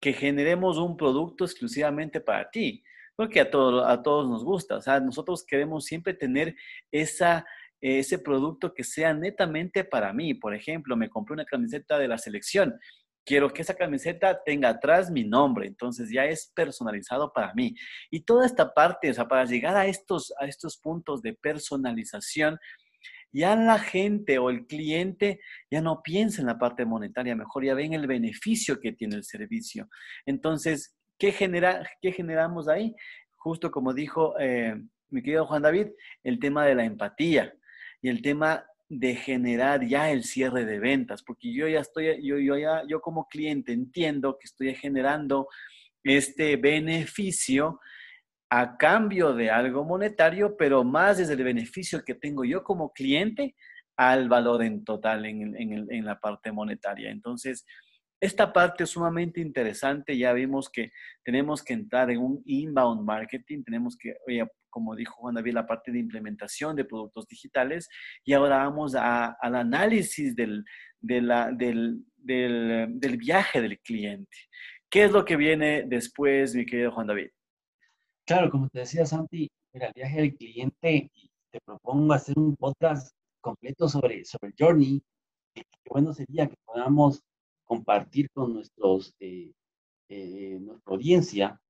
que 0.00 0.12
generemos 0.12 0.78
un 0.78 0.96
producto 0.96 1.44
exclusivamente 1.44 2.20
para 2.20 2.50
ti? 2.50 2.82
Porque 3.16 3.40
a, 3.40 3.50
todo, 3.50 3.84
a 3.86 4.02
todos 4.02 4.28
nos 4.28 4.44
gusta. 4.44 4.76
O 4.76 4.80
sea, 4.80 5.00
nosotros 5.00 5.44
queremos 5.46 5.84
siempre 5.84 6.14
tener 6.14 6.56
esa, 6.90 7.44
ese 7.80 8.18
producto 8.18 8.72
que 8.72 8.84
sea 8.84 9.14
netamente 9.14 9.84
para 9.84 10.12
mí. 10.12 10.34
Por 10.34 10.54
ejemplo, 10.54 10.96
me 10.96 11.10
compré 11.10 11.34
una 11.34 11.44
camiseta 11.44 11.98
de 11.98 12.08
la 12.08 12.18
selección 12.18 12.78
quiero 13.24 13.50
que 13.50 13.62
esa 13.62 13.74
camiseta 13.74 14.42
tenga 14.44 14.68
atrás 14.68 15.10
mi 15.10 15.24
nombre, 15.24 15.66
entonces 15.66 16.10
ya 16.10 16.24
es 16.24 16.52
personalizado 16.54 17.32
para 17.32 17.52
mí. 17.54 17.74
Y 18.10 18.20
toda 18.20 18.46
esta 18.46 18.72
parte, 18.72 19.10
o 19.10 19.14
sea, 19.14 19.26
para 19.26 19.44
llegar 19.44 19.76
a 19.76 19.86
estos, 19.86 20.32
a 20.38 20.46
estos 20.46 20.78
puntos 20.78 21.22
de 21.22 21.34
personalización, 21.34 22.58
ya 23.32 23.56
la 23.56 23.78
gente 23.78 24.38
o 24.38 24.48
el 24.48 24.66
cliente 24.66 25.40
ya 25.70 25.80
no 25.80 26.02
piensa 26.02 26.40
en 26.40 26.46
la 26.46 26.58
parte 26.58 26.84
monetaria, 26.84 27.34
mejor 27.34 27.64
ya 27.64 27.74
ven 27.74 27.92
el 27.92 28.06
beneficio 28.06 28.78
que 28.80 28.92
tiene 28.92 29.16
el 29.16 29.24
servicio. 29.24 29.88
Entonces, 30.24 30.96
¿qué, 31.18 31.32
genera, 31.32 31.84
qué 32.00 32.12
generamos 32.12 32.68
ahí? 32.68 32.94
Justo 33.36 33.70
como 33.70 33.92
dijo 33.92 34.38
eh, 34.38 34.76
mi 35.10 35.22
querido 35.22 35.46
Juan 35.46 35.62
David, 35.62 35.88
el 36.22 36.38
tema 36.38 36.64
de 36.64 36.76
la 36.76 36.84
empatía 36.84 37.52
y 38.00 38.08
el 38.08 38.22
tema 38.22 38.64
de 38.98 39.14
generar 39.16 39.86
ya 39.86 40.10
el 40.10 40.24
cierre 40.24 40.64
de 40.64 40.78
ventas, 40.78 41.22
porque 41.22 41.52
yo 41.52 41.68
ya 41.68 41.80
estoy, 41.80 42.26
yo, 42.26 42.38
yo 42.38 42.56
ya, 42.56 42.82
yo 42.88 43.00
como 43.00 43.26
cliente 43.26 43.72
entiendo 43.72 44.38
que 44.38 44.46
estoy 44.46 44.74
generando 44.74 45.48
este 46.02 46.56
beneficio 46.56 47.80
a 48.50 48.76
cambio 48.76 49.34
de 49.34 49.50
algo 49.50 49.84
monetario, 49.84 50.56
pero 50.56 50.84
más 50.84 51.18
desde 51.18 51.34
el 51.34 51.44
beneficio 51.44 52.04
que 52.04 52.14
tengo 52.14 52.44
yo 52.44 52.62
como 52.62 52.92
cliente 52.92 53.54
al 53.96 54.28
valor 54.28 54.62
en 54.62 54.84
total 54.84 55.24
en, 55.26 55.56
en, 55.56 55.86
en 55.90 56.04
la 56.04 56.18
parte 56.20 56.52
monetaria. 56.52 57.10
Entonces, 57.10 57.64
esta 58.24 58.52
parte 58.52 58.84
es 58.84 58.90
sumamente 58.90 59.40
interesante. 59.40 60.16
Ya 60.16 60.32
vimos 60.32 60.70
que 60.70 60.92
tenemos 61.22 61.62
que 61.62 61.74
entrar 61.74 62.10
en 62.10 62.20
un 62.20 62.42
inbound 62.46 63.04
marketing, 63.04 63.62
tenemos 63.62 63.96
que, 63.96 64.16
oye, 64.26 64.46
como 64.70 64.96
dijo 64.96 65.14
Juan 65.16 65.34
David, 65.34 65.52
la 65.52 65.66
parte 65.66 65.92
de 65.92 65.98
implementación 65.98 66.74
de 66.74 66.84
productos 66.84 67.28
digitales. 67.28 67.88
Y 68.24 68.32
ahora 68.32 68.58
vamos 68.58 68.94
al 68.94 69.54
análisis 69.54 70.34
del, 70.34 70.64
del, 71.00 72.02
del, 72.16 73.16
viaje 73.18 73.60
del 73.60 73.78
cliente. 73.80 74.36
¿Qué 74.90 75.04
es 75.04 75.12
lo 75.12 75.24
que 75.24 75.36
viene 75.36 75.84
después, 75.86 76.54
mi 76.54 76.64
querido 76.64 76.92
Juan 76.92 77.06
David? 77.06 77.28
Claro, 78.26 78.50
como 78.50 78.68
te 78.70 78.80
decía 78.80 79.04
Santi, 79.04 79.50
el 79.74 79.92
viaje 79.94 80.20
del 80.22 80.34
cliente, 80.34 81.10
te 81.50 81.60
propongo 81.64 82.14
hacer 82.14 82.38
un 82.38 82.56
podcast 82.56 83.14
completo 83.40 83.86
sobre, 83.88 84.24
sobre 84.24 84.54
journey. 84.58 85.02
Qué 85.54 85.62
bueno 85.90 86.14
sería 86.14 86.48
que 86.48 86.56
podamos 86.64 87.22
compartir 87.64 88.30
con 88.30 88.54
nuestros, 88.54 89.14
eh, 89.20 89.52
eh, 90.08 90.58
nuestra 90.60 90.94
audiencia 90.94 91.60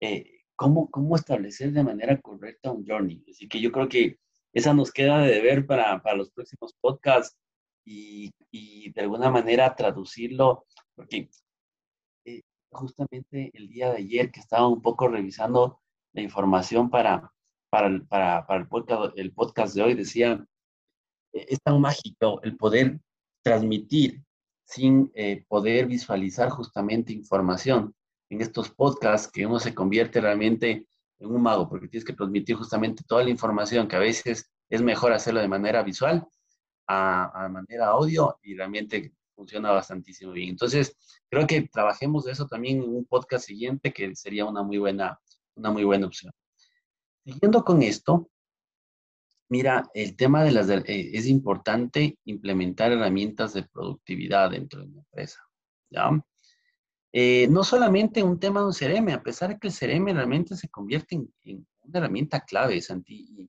eh, 0.00 0.36
cómo, 0.56 0.90
cómo 0.90 1.16
establecer 1.16 1.72
de 1.72 1.84
manera 1.84 2.20
correcta 2.20 2.72
un 2.72 2.84
journey. 2.86 3.24
Así 3.30 3.48
que 3.48 3.60
yo 3.60 3.70
creo 3.72 3.88
que 3.88 4.18
esa 4.52 4.74
nos 4.74 4.90
queda 4.92 5.20
de 5.20 5.34
deber 5.34 5.66
para, 5.66 6.02
para 6.02 6.16
los 6.16 6.30
próximos 6.30 6.74
podcasts 6.80 7.36
y, 7.84 8.32
y, 8.50 8.90
de 8.92 9.02
alguna 9.02 9.30
manera 9.30 9.76
traducirlo, 9.76 10.66
porque 10.94 11.28
eh, 12.24 12.42
justamente 12.70 13.50
el 13.54 13.68
día 13.68 13.90
de 13.90 13.98
ayer 13.98 14.30
que 14.30 14.40
estaba 14.40 14.66
un 14.66 14.82
poco 14.82 15.08
revisando 15.08 15.80
la 16.12 16.22
información 16.22 16.90
para, 16.90 17.30
para, 17.70 18.00
para, 18.08 18.46
para 18.46 18.60
el, 18.60 18.68
podcast, 18.68 19.18
el 19.18 19.32
podcast 19.32 19.74
de 19.74 19.82
hoy, 19.82 19.94
decía, 19.94 20.44
e, 21.32 21.46
es 21.50 21.60
tan 21.62 21.80
mágico 21.80 22.40
el 22.42 22.56
poder 22.56 23.00
transmitir 23.42 24.24
sin 24.66 25.10
eh, 25.14 25.44
poder 25.48 25.86
visualizar 25.86 26.50
justamente 26.50 27.12
información 27.12 27.94
en 28.28 28.40
estos 28.40 28.70
podcasts 28.70 29.30
que 29.30 29.46
uno 29.46 29.60
se 29.60 29.74
convierte 29.74 30.20
realmente 30.20 30.86
en 31.18 31.28
un 31.28 31.40
mago, 31.40 31.68
porque 31.68 31.88
tienes 31.88 32.04
que 32.04 32.12
transmitir 32.12 32.56
justamente 32.56 33.04
toda 33.06 33.22
la 33.22 33.30
información 33.30 33.86
que 33.86 33.96
a 33.96 34.00
veces 34.00 34.50
es 34.68 34.82
mejor 34.82 35.12
hacerlo 35.12 35.40
de 35.40 35.48
manera 35.48 35.82
visual 35.82 36.26
a, 36.88 37.48
manera 37.48 37.86
audio 37.86 38.38
y 38.42 38.54
realmente 38.54 39.12
funciona 39.34 39.70
bastantísimo 39.70 40.32
bien. 40.32 40.50
Entonces, 40.50 40.96
creo 41.30 41.46
que 41.46 41.68
trabajemos 41.68 42.24
de 42.24 42.32
eso 42.32 42.46
también 42.46 42.82
en 42.82 42.94
un 42.94 43.04
podcast 43.04 43.46
siguiente 43.46 43.92
que 43.92 44.14
sería 44.16 44.44
una 44.44 44.62
muy 44.62 44.78
buena, 44.78 45.18
una 45.54 45.70
muy 45.70 45.84
buena 45.84 46.06
opción. 46.06 46.32
Siguiendo 47.24 47.64
con 47.64 47.82
esto, 47.82 48.28
mira, 49.48 49.88
el 49.94 50.16
tema 50.16 50.44
de 50.44 50.52
las, 50.52 50.68
eh, 50.68 50.82
es 50.86 51.26
importante 51.26 52.18
implementar 52.24 52.92
herramientas 52.92 53.54
de 53.54 53.62
productividad 53.64 54.50
dentro 54.50 54.80
de 54.80 54.86
una 54.88 55.00
empresa, 55.00 55.40
¿ya? 55.90 56.10
Eh, 57.12 57.48
no 57.48 57.64
solamente 57.64 58.22
un 58.22 58.38
tema 58.38 58.60
de 58.60 58.66
un 58.66 58.72
CRM, 58.74 59.14
a 59.14 59.22
pesar 59.22 59.48
de 59.48 59.58
que 59.58 59.68
el 59.68 59.72
CRM 59.72 60.12
realmente 60.12 60.54
se 60.54 60.68
convierte 60.68 61.14
en, 61.14 61.66
una 61.80 61.98
herramienta 61.98 62.40
clave, 62.40 62.80
Santi. 62.82 63.48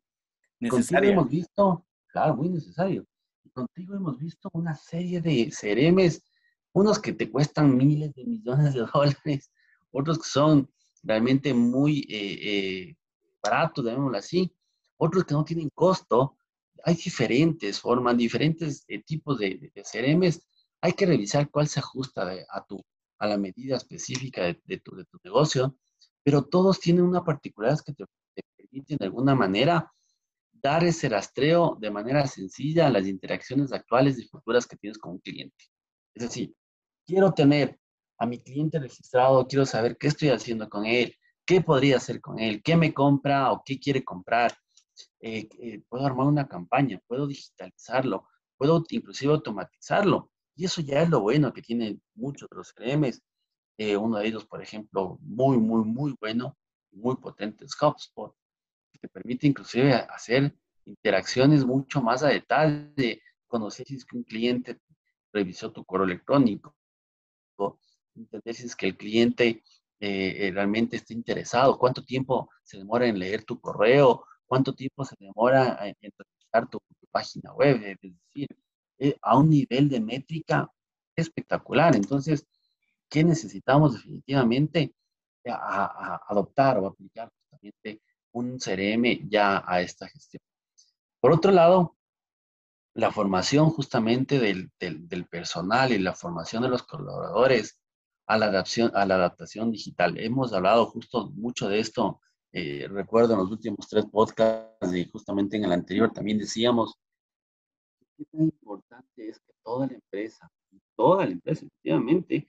Y 0.59 0.69
contigo 0.69 1.01
hemos 1.03 1.29
visto, 1.29 1.85
claro, 2.07 2.37
muy 2.37 2.49
necesario. 2.49 3.05
Y 3.43 3.49
contigo 3.49 3.95
hemos 3.95 4.17
visto 4.19 4.49
una 4.53 4.73
serie 4.73 5.19
de 5.19 5.51
CRMs, 5.51 6.23
unos 6.71 6.99
que 6.99 7.11
te 7.11 7.29
cuestan 7.29 7.75
miles 7.75 8.13
de 8.13 8.23
millones 8.23 8.73
de 8.73 8.85
dólares, 8.93 9.51
otros 9.91 10.19
que 10.19 10.29
son 10.29 10.69
realmente 11.03 11.53
muy 11.53 12.07
eh, 12.09 12.39
eh, 12.41 12.95
baratos, 13.43 13.83
llamémoslo 13.83 14.17
así, 14.17 14.49
otros 14.97 15.25
que 15.25 15.33
no 15.33 15.43
tienen 15.45 15.69
costo. 15.73 16.37
Hay 16.83 16.95
diferentes 16.95 17.79
formas, 17.79 18.17
diferentes 18.17 18.85
tipos 19.05 19.39
de, 19.39 19.71
de, 19.73 19.83
CRMs. 19.83 20.41
Hay 20.81 20.93
que 20.93 21.05
revisar 21.05 21.49
cuál 21.49 21.67
se 21.67 21.79
ajusta 21.79 22.29
a 22.49 22.65
tu 22.65 22.81
a 23.19 23.27
la 23.27 23.37
medida 23.37 23.77
específica 23.77 24.43
de, 24.43 24.77
tu, 24.77 24.95
negocio, 25.23 25.75
pero 26.23 26.43
todos 26.43 26.79
tienen 26.79 27.03
una 27.03 27.23
particularidad 27.23 27.79
que 27.83 27.93
te, 27.93 28.05
permiten 28.55 28.97
de 28.97 29.05
alguna 29.05 29.33
manera 29.33 29.91
dar 30.51 30.83
ese 30.83 31.09
rastreo 31.09 31.77
de 31.79 31.91
manera 31.91 32.27
sencilla 32.27 32.87
a 32.87 32.89
las 32.89 33.07
interacciones 33.07 33.71
actuales 33.71 34.19
y 34.19 34.27
futuras 34.27 34.67
que 34.67 34.77
tienes 34.77 34.97
con 34.97 35.13
un 35.13 35.19
cliente. 35.19 35.65
Es 36.13 36.23
decir, 36.23 36.53
quiero 37.05 37.31
tener 37.33 37.79
a 38.19 38.25
mi 38.25 38.39
cliente 38.39 38.79
registrado, 38.79 39.47
quiero 39.47 39.65
saber 39.65 39.97
qué 39.97 40.07
estoy 40.07 40.29
haciendo 40.29 40.69
con 40.69 40.85
él, 40.85 41.15
qué 41.45 41.61
podría 41.61 41.97
hacer 41.97 42.19
con 42.19 42.39
él, 42.39 42.61
qué 42.63 42.75
me 42.75 42.93
compra 42.93 43.51
o 43.51 43.61
qué 43.63 43.79
quiere 43.79 44.03
comprar. 44.03 44.57
Eh, 45.19 45.47
eh, 45.59 45.81
puedo 45.89 46.05
armar 46.05 46.27
una 46.27 46.47
campaña, 46.47 47.01
puedo 47.07 47.27
digitalizarlo, 47.27 48.27
puedo 48.57 48.83
inclusive 48.89 49.33
automatizarlo. 49.33 50.31
Y 50.55 50.65
eso 50.65 50.81
ya 50.81 51.03
es 51.03 51.09
lo 51.09 51.21
bueno 51.21 51.53
que 51.53 51.61
tienen 51.61 52.01
muchos 52.15 52.49
de 52.49 52.55
los 52.57 52.73
CRMs. 52.73 53.21
Eh, 53.77 53.95
uno 53.95 54.17
de 54.17 54.27
ellos, 54.27 54.45
por 54.45 54.61
ejemplo, 54.61 55.19
muy, 55.21 55.57
muy, 55.57 55.83
muy 55.85 56.15
bueno, 56.19 56.57
muy 56.91 57.15
potente 57.17 57.65
es 57.65 57.75
HubSpot, 57.79 58.35
que 58.91 58.99
te 58.99 59.07
permite 59.07 59.45
inclusive 59.45 59.93
hacer 59.93 60.55
interacciones 60.85 61.63
mucho 61.63 62.01
más 62.01 62.23
a 62.23 62.29
detalle, 62.29 63.21
conocer 63.45 63.85
si 63.85 63.95
es 63.95 64.05
que 64.05 64.17
un 64.17 64.23
cliente 64.23 64.79
revisó 65.31 65.71
tu 65.71 65.85
correo 65.85 66.05
electrónico, 66.05 66.75
entender 68.15 68.55
si 68.55 68.65
es 68.65 68.75
que 68.75 68.87
el 68.87 68.97
cliente 68.97 69.63
eh, 69.99 70.49
realmente 70.53 70.95
está 70.95 71.13
interesado, 71.13 71.77
cuánto 71.77 72.03
tiempo 72.03 72.49
se 72.63 72.77
demora 72.77 73.05
en 73.05 73.19
leer 73.19 73.43
tu 73.43 73.59
correo, 73.59 74.25
cuánto 74.47 74.73
tiempo 74.73 75.05
se 75.05 75.15
demora 75.19 75.77
en, 75.87 75.95
revisar 76.01 76.69
tu, 76.69 76.79
página 77.11 77.53
web, 77.53 77.81
es 77.83 77.97
decir, 78.01 78.47
eh, 78.99 79.15
a 79.21 79.37
un 79.37 79.49
nivel 79.49 79.89
de 79.89 79.99
métrica 79.99 80.69
espectacular. 81.15 81.95
Entonces, 81.95 82.45
¿qué 83.09 83.23
necesitamos 83.23 83.93
definitivamente? 83.93 84.93
A, 85.49 86.21
adoptar 86.27 86.77
o 86.79 86.87
aplicar 86.87 87.31
justamente 87.31 88.01
un 88.33 88.57
CRM 88.59 89.29
ya 89.29 89.63
a 89.65 89.81
esta 89.81 90.07
gestión. 90.09 90.41
Por 91.21 91.31
otro 91.31 91.51
lado, 91.51 91.97
la 92.93 93.11
formación 93.11 93.69
justamente 93.69 94.39
del, 94.39 94.71
personal 95.29 95.91
y 95.91 95.99
la 95.99 96.13
formación 96.13 96.63
de 96.63 96.69
los 96.69 96.83
colaboradores 96.83 97.79
a 98.25 98.37
la, 98.37 98.47
adaptación, 98.47 98.91
a 98.95 99.05
la 99.05 99.15
adaptación 99.15 99.71
digital. 99.71 100.17
Hemos 100.19 100.51
hablado 100.51 100.87
justo 100.87 101.29
mucho 101.35 101.69
de 101.69 101.79
esto, 101.79 102.19
eh, 102.59 102.87
recuerdo 102.87 103.33
en 103.33 103.39
los 103.41 103.51
últimos 103.51 103.87
tres 103.87 104.07
podcasts 104.07 104.91
y 104.91 105.07
justamente 105.07 105.57
en 105.57 105.65
el 105.65 105.71
anterior 105.71 106.11
también 106.11 106.39
decíamos 106.39 106.95
qué 108.17 108.25
tan 108.25 108.45
importante 108.45 109.29
es 109.29 109.39
que 109.39 109.53
toda 109.63 109.85
la 109.85 109.93
empresa, 109.93 110.51
toda 110.95 111.27
la 111.27 111.33
empresa 111.33 111.67
efectivamente, 111.67 112.47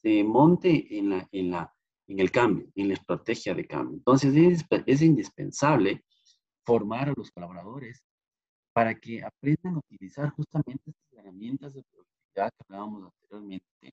se 0.00 0.24
monte 0.24 0.96
en, 0.96 1.10
la, 1.10 1.28
en, 1.30 1.50
la, 1.50 1.74
en 2.06 2.20
el 2.20 2.30
cambio, 2.30 2.72
en 2.74 2.88
la 2.88 2.94
estrategia 2.94 3.52
de 3.52 3.66
cambio. 3.66 3.98
Entonces 3.98 4.34
es, 4.34 4.64
es 4.86 5.02
indispensable 5.02 6.06
formar 6.64 7.10
a 7.10 7.14
los 7.14 7.30
colaboradores 7.30 8.02
para 8.72 8.94
que 8.94 9.22
aprendan 9.22 9.74
a 9.74 9.78
utilizar 9.80 10.30
justamente 10.30 10.84
estas 10.86 11.12
herramientas 11.18 11.74
de 11.74 11.82
productividad 11.82 12.50
que 12.50 12.64
hablábamos 12.66 13.12
anteriormente, 13.12 13.92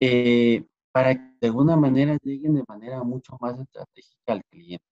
eh, 0.00 0.64
para 0.94 1.12
que 1.16 1.36
de 1.40 1.48
alguna 1.48 1.76
manera 1.76 2.16
lleguen 2.22 2.54
de 2.54 2.64
manera 2.68 3.02
mucho 3.02 3.36
más 3.40 3.58
estratégica 3.58 4.32
al 4.32 4.44
cliente. 4.44 4.86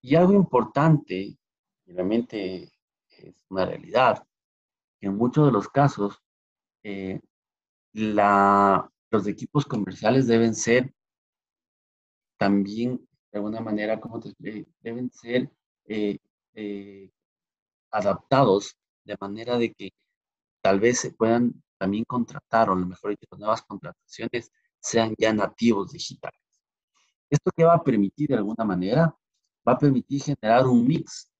Y 0.00 0.14
algo 0.14 0.32
importante, 0.32 1.36
realmente 1.84 2.72
es 3.10 3.44
una 3.50 3.66
realidad, 3.66 4.26
que 4.98 5.08
en 5.08 5.16
muchos 5.16 5.44
de 5.44 5.52
los 5.52 5.68
casos 5.68 6.22
eh, 6.82 7.20
los 7.92 9.26
equipos 9.26 9.66
comerciales 9.66 10.26
deben 10.26 10.54
ser 10.54 10.94
también, 12.38 13.06
de 13.30 13.38
alguna 13.40 13.60
manera, 13.60 14.00
como 14.00 14.20
te 14.20 14.32
deben 14.80 15.10
ser 15.10 15.50
eh, 15.84 16.16
eh, 16.54 17.10
adaptados 17.90 18.74
de 19.04 19.18
manera 19.20 19.58
de 19.58 19.70
que 19.74 19.90
tal 20.62 20.80
vez 20.80 21.00
se 21.00 21.12
puedan 21.12 21.62
también 21.76 22.04
contratar, 22.04 22.70
o 22.70 22.72
a 22.72 22.76
lo 22.76 22.86
mejor 22.86 23.14
las 23.30 23.38
nuevas 23.38 23.60
contrataciones 23.60 24.50
sean 24.80 25.14
ya 25.18 25.32
nativos 25.32 25.92
digitales. 25.92 26.40
¿Esto 27.30 27.50
qué 27.56 27.64
va 27.64 27.74
a 27.74 27.84
permitir 27.84 28.28
de 28.28 28.36
alguna 28.36 28.64
manera? 28.64 29.14
Va 29.66 29.72
a 29.72 29.78
permitir 29.78 30.22
generar 30.22 30.66
un 30.66 30.86
mix 30.86 31.30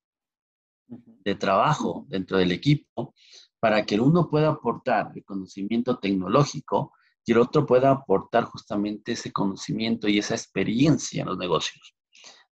de 0.86 1.34
trabajo 1.34 2.06
dentro 2.08 2.38
del 2.38 2.52
equipo 2.52 3.14
para 3.60 3.84
que 3.84 3.94
el 3.94 4.02
uno 4.02 4.28
pueda 4.28 4.48
aportar 4.50 5.12
el 5.14 5.24
conocimiento 5.24 5.98
tecnológico 5.98 6.92
y 7.24 7.32
el 7.32 7.38
otro 7.38 7.66
pueda 7.66 7.90
aportar 7.90 8.44
justamente 8.44 9.12
ese 9.12 9.32
conocimiento 9.32 10.08
y 10.08 10.18
esa 10.18 10.34
experiencia 10.34 11.22
en 11.22 11.28
los 11.28 11.38
negocios. 11.38 11.94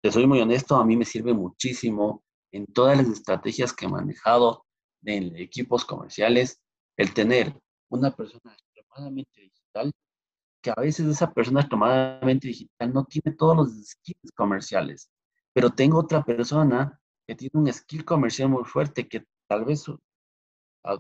Te 0.02 0.12
soy 0.12 0.28
muy 0.28 0.42
honesto, 0.42 0.76
a 0.76 0.86
mí 0.86 0.98
me 0.98 1.06
sirve 1.06 1.34
muchísimo 1.34 2.24
en 2.52 2.66
todas 2.68 2.98
las 2.98 3.08
estrategias 3.08 3.74
que 3.74 3.86
he 3.86 3.90
manejado 3.90 4.66
en 5.04 5.36
equipos 5.38 5.86
comerciales, 5.86 6.62
el 6.98 7.14
tener 7.14 7.58
una 7.90 8.12
persona 8.16 8.54
extremadamente 8.54 9.42
digital, 9.42 9.92
que 10.66 10.72
a 10.72 10.82
veces 10.82 11.06
esa 11.06 11.32
persona 11.32 11.60
extremadamente 11.60 12.48
digital 12.48 12.92
no 12.92 13.06
tiene 13.06 13.38
todos 13.38 13.56
los 13.56 13.70
skills 13.86 14.32
comerciales, 14.36 15.12
pero 15.54 15.70
tengo 15.70 16.00
otra 16.00 16.24
persona 16.24 17.00
que 17.28 17.36
tiene 17.36 17.52
un 17.54 17.72
skill 17.72 18.04
comercial 18.04 18.50
muy 18.50 18.64
fuerte, 18.64 19.08
que 19.08 19.26
tal 19.48 19.64
vez 19.64 19.82
su, 19.82 20.00
a, 20.84 20.96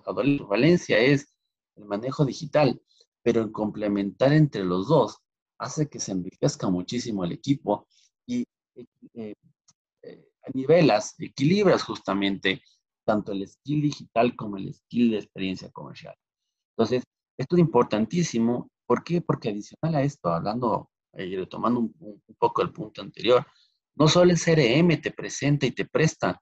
valencia 0.47 0.99
es 0.99 1.36
el 1.78 1.86
manejo 1.86 2.25
digital, 2.25 2.80
pero 3.23 3.41
el 3.41 3.51
complementar 3.51 4.34
entre 4.34 4.63
los 4.63 4.88
dos 4.88 5.17
hace 5.58 5.89
que 5.89 5.99
se 5.99 6.12
enriquezca 6.12 6.69
muchísimo 6.69 7.23
el 7.23 7.32
equipo 7.32 7.88
y 8.28 8.45
eh, 9.15 9.34
eh, 10.04 10.30
nivelas, 10.54 11.15
equilibras 11.17 11.82
justamente 11.82 12.62
tanto 13.04 13.32
el 13.32 13.47
skill 13.47 13.82
digital 13.82 14.36
como 14.36 14.58
el 14.58 14.71
skill 14.71 15.10
de 15.10 15.17
experiencia 15.17 15.71
comercial. 15.71 16.15
Entonces, 16.78 17.04
esto 17.36 17.56
es 17.56 17.60
importantísimo. 17.62 18.69
¿Por 18.85 19.03
qué? 19.03 19.21
Porque 19.21 19.49
adicional 19.49 19.95
a 19.95 20.03
esto, 20.03 20.29
hablando 20.29 20.89
y 21.13 21.35
retomando 21.35 21.79
un, 21.79 22.21
poco 22.37 22.61
el 22.61 22.71
punto 22.71 23.01
anterior, 23.01 23.45
no 23.95 24.07
solo 24.07 24.31
el 24.31 24.39
CRM 24.39 25.01
te 25.01 25.11
presenta 25.11 25.65
y 25.65 25.71
te 25.71 25.85
presta 25.85 26.41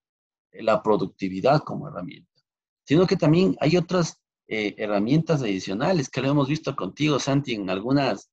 la 0.51 0.81
productividad 0.81 1.61
como 1.61 1.87
herramienta, 1.87 2.41
sino 2.85 3.07
que 3.07 3.15
también 3.15 3.55
hay 3.59 3.77
otras 3.77 4.21
eh, 4.47 4.75
herramientas 4.77 5.41
adicionales 5.41 6.09
que 6.09 6.21
lo 6.21 6.29
hemos 6.29 6.47
visto 6.47 6.75
contigo, 6.75 7.19
Santi, 7.19 7.53
en 7.53 7.69
algunas 7.69 8.29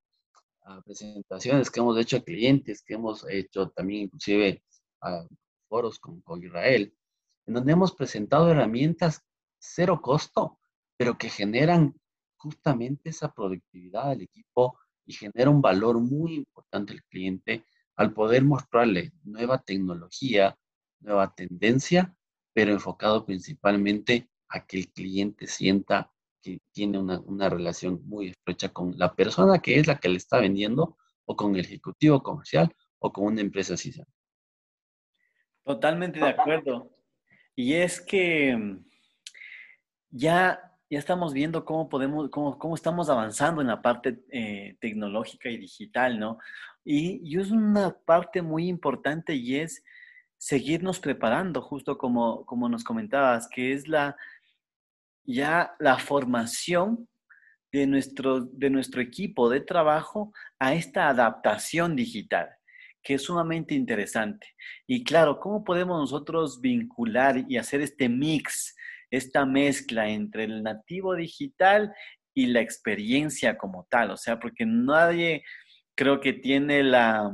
ah, 0.64 0.80
presentaciones 0.84 1.70
que 1.70 1.80
hemos 1.80 1.98
hecho 1.98 2.16
a 2.16 2.24
clientes, 2.24 2.82
que 2.82 2.94
hemos 2.94 3.24
hecho 3.28 3.68
también 3.70 4.04
inclusive 4.04 4.62
a 5.02 5.26
foros 5.68 5.98
con, 5.98 6.20
con 6.22 6.42
Israel, 6.42 6.94
en 7.46 7.54
donde 7.54 7.72
hemos 7.72 7.94
presentado 7.94 8.50
herramientas 8.50 9.22
cero 9.58 10.00
costo, 10.02 10.58
pero 10.96 11.16
que 11.16 11.28
generan 11.28 11.94
justamente 12.40 13.10
esa 13.10 13.32
productividad 13.32 14.10
del 14.10 14.22
equipo 14.22 14.78
y 15.04 15.12
genera 15.12 15.50
un 15.50 15.60
valor 15.60 16.00
muy 16.00 16.34
importante 16.34 16.92
al 16.92 17.02
cliente 17.04 17.64
al 17.96 18.12
poder 18.14 18.42
mostrarle 18.44 19.12
nueva 19.24 19.58
tecnología, 19.58 20.56
nueva 21.00 21.34
tendencia, 21.34 22.16
pero 22.54 22.72
enfocado 22.72 23.26
principalmente 23.26 24.30
a 24.48 24.64
que 24.64 24.78
el 24.78 24.88
cliente 24.88 25.46
sienta 25.46 26.10
que 26.42 26.60
tiene 26.72 26.98
una, 26.98 27.20
una, 27.20 27.50
relación 27.50 28.00
muy 28.06 28.28
estrecha 28.28 28.70
con 28.70 28.98
la 28.98 29.14
persona 29.14 29.58
que 29.58 29.78
es 29.78 29.86
la 29.86 29.98
que 29.98 30.08
le 30.08 30.16
está 30.16 30.40
vendiendo 30.40 30.96
o 31.26 31.36
con 31.36 31.54
el 31.54 31.60
ejecutivo 31.60 32.22
comercial 32.22 32.74
o 32.98 33.12
con 33.12 33.26
una 33.26 33.42
empresa 33.42 33.74
así. 33.74 33.92
Totalmente 35.62 36.18
de 36.18 36.28
acuerdo. 36.28 36.90
Y 37.54 37.74
es 37.74 38.00
que 38.00 38.56
mm, 38.56 38.84
ya, 40.10 40.69
ya 40.90 40.98
estamos 40.98 41.32
viendo 41.32 41.64
cómo 41.64 41.88
podemos, 41.88 42.28
cómo, 42.30 42.58
cómo 42.58 42.74
estamos 42.74 43.08
avanzando 43.08 43.60
en 43.60 43.68
la 43.68 43.80
parte 43.80 44.24
eh, 44.30 44.76
tecnológica 44.80 45.48
y 45.48 45.56
digital, 45.56 46.18
¿no? 46.18 46.38
Y, 46.84 47.20
y, 47.22 47.38
es 47.38 47.52
una 47.52 47.96
parte 48.04 48.42
muy 48.42 48.66
importante 48.66 49.34
y 49.34 49.56
es 49.56 49.84
seguirnos 50.36 50.98
preparando, 50.98 51.62
justo 51.62 51.96
como, 51.96 52.44
como 52.44 52.68
nos 52.68 52.82
comentabas, 52.82 53.48
que 53.48 53.72
es 53.72 53.86
la, 53.86 54.16
ya 55.24 55.74
la 55.78 55.98
formación 55.98 57.08
de 57.70 57.86
nuestro, 57.86 58.40
de 58.40 58.70
nuestro 58.70 59.00
equipo 59.00 59.48
de 59.48 59.60
trabajo 59.60 60.32
a 60.58 60.74
esta 60.74 61.08
adaptación 61.08 61.94
digital, 61.94 62.48
que 63.02 63.14
es 63.14 63.22
sumamente 63.22 63.74
interesante. 63.74 64.56
Y 64.88 65.04
claro, 65.04 65.38
¿cómo 65.38 65.62
podemos 65.62 66.00
nosotros 66.00 66.60
vincular 66.60 67.44
y 67.48 67.56
hacer 67.58 67.80
este 67.80 68.08
mix, 68.08 68.74
esta 69.10 69.44
mezcla 69.46 70.08
entre 70.08 70.44
el 70.44 70.62
nativo 70.62 71.14
digital 71.14 71.92
y 72.34 72.46
la 72.46 72.60
experiencia 72.60 73.56
como 73.58 73.86
tal? 73.90 74.10
O 74.10 74.16
sea, 74.16 74.38
porque 74.38 74.64
nadie 74.66 75.42
creo 75.94 76.20
que 76.20 76.32
tiene 76.32 76.82
la, 76.82 77.30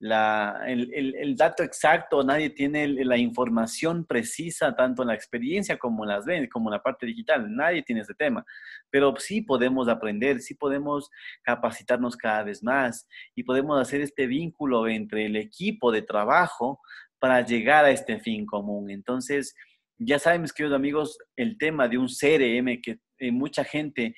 la, 0.00 0.62
el, 0.66 0.92
el, 0.94 1.36
dato 1.36 1.64
exacto, 1.64 2.22
nadie 2.22 2.50
tiene 2.50 2.86
la 2.86 3.16
información 3.16 4.04
precisa, 4.04 4.74
tanto 4.76 5.02
en 5.02 5.08
la 5.08 5.14
experiencia 5.14 5.76
como 5.76 6.04
en 6.04 6.10
las 6.10 6.24
como 6.50 6.70
la 6.70 6.80
parte 6.80 7.06
digital, 7.06 7.52
nadie 7.52 7.82
tiene 7.82 8.02
ese 8.02 8.14
tema, 8.14 8.44
pero 8.90 9.14
sí 9.18 9.42
podemos 9.42 9.88
aprender, 9.88 10.40
sí 10.40 10.54
podemos 10.54 11.10
capacitarnos 11.42 12.16
cada 12.16 12.44
vez 12.44 12.62
más 12.62 13.08
y 13.34 13.42
podemos 13.42 13.80
hacer 13.80 14.00
este 14.00 14.26
vínculo 14.26 14.86
entre 14.86 15.26
el 15.26 15.36
equipo 15.36 15.90
de 15.90 16.02
trabajo 16.02 16.80
para 17.18 17.40
llegar 17.44 17.84
a 17.84 17.90
este 17.90 18.20
fin 18.20 18.46
común. 18.46 18.90
Entonces, 18.90 19.56
ya 19.98 20.18
saben, 20.18 20.42
mis 20.42 20.52
queridos 20.52 20.76
amigos, 20.76 21.18
el 21.36 21.58
tema 21.58 21.88
de 21.88 21.98
un 21.98 22.06
CRM 22.06 22.80
que 22.80 23.00
eh, 23.18 23.32
mucha 23.32 23.64
gente, 23.64 24.14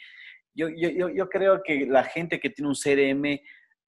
yo, 0.54 0.68
yo, 0.68 1.08
yo 1.08 1.28
creo 1.28 1.62
que 1.64 1.86
la 1.86 2.04
gente 2.04 2.38
que 2.38 2.50
tiene 2.50 2.68
un 2.68 2.74
CRM 2.74 3.40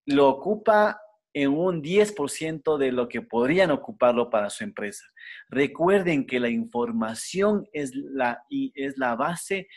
lo 0.06 0.28
ocupa 0.28 0.98
en 1.34 1.50
un 1.50 1.82
10% 1.82 2.76
de 2.76 2.92
lo 2.92 3.08
que 3.08 3.22
podrían 3.22 3.70
ocuparlo 3.70 4.28
para 4.28 4.50
su 4.50 4.64
empresa. 4.64 5.04
Recuerden 5.48 6.26
que 6.26 6.40
la 6.40 6.50
información 6.50 7.66
es 7.72 7.94
la, 7.94 8.44
es 8.50 8.98
la 8.98 9.16
base 9.16 9.68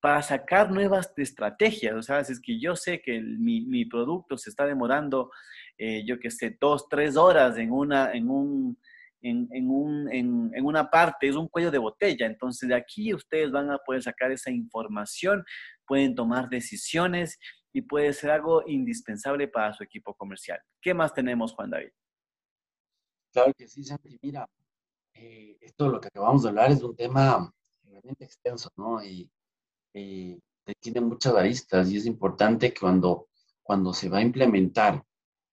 para 0.00 0.20
sacar 0.20 0.70
nuevas 0.70 1.12
estrategias. 1.16 1.94
O 1.94 2.02
sea, 2.02 2.20
es 2.20 2.40
que 2.40 2.58
yo 2.58 2.76
sé 2.76 3.00
que 3.00 3.20
mi, 3.20 3.84
producto 3.86 4.36
se 4.36 4.50
está 4.50 4.66
demorando, 4.66 5.30
eh, 5.78 6.04
yo 6.04 6.18
que 6.18 6.30
sé, 6.30 6.56
dos, 6.60 6.88
tres 6.88 7.16
horas 7.16 7.56
en 7.56 7.70
una, 7.70 8.12
en 8.12 8.28
un, 8.28 8.78
en, 9.22 9.48
en, 9.52 10.64
una 10.64 10.90
parte, 10.90 11.28
es 11.28 11.36
un 11.36 11.48
cuello 11.48 11.70
de 11.70 11.78
botella. 11.78 12.26
Entonces, 12.26 12.68
de 12.68 12.74
aquí 12.74 13.14
ustedes 13.14 13.50
van 13.50 13.70
a 13.70 13.78
poder 13.78 14.02
sacar 14.02 14.32
esa 14.32 14.50
información, 14.50 15.44
pueden 15.86 16.14
tomar 16.14 16.48
decisiones 16.48 17.38
y 17.72 17.82
puede 17.82 18.12
ser 18.12 18.30
algo 18.30 18.62
indispensable 18.66 19.48
para 19.48 19.72
su 19.72 19.82
equipo 19.82 20.14
comercial. 20.14 20.60
¿Qué 20.80 20.92
más 20.92 21.14
tenemos, 21.14 21.52
Juan 21.52 21.70
David? 21.70 21.90
Claro 23.32 23.52
que 23.56 23.66
sí, 23.66 23.82
Santi. 23.82 24.18
Mira, 24.20 24.46
eh, 25.14 25.56
esto 25.60 25.88
lo 25.88 26.00
que 26.00 26.08
acabamos 26.08 26.42
de 26.42 26.50
hablar 26.50 26.70
es 26.70 26.82
un 26.82 26.94
tema 26.94 27.52
realmente 27.84 28.24
extenso, 28.24 28.70
¿no? 28.76 29.02
Y, 29.04 29.30
tiene 30.80 31.00
muchas 31.00 31.34
aristas 31.34 31.90
y 31.90 31.96
es 31.96 32.06
importante 32.06 32.72
que 32.72 32.80
cuando, 32.80 33.28
cuando 33.62 33.92
se 33.92 34.08
va 34.08 34.18
a 34.18 34.22
implementar 34.22 35.04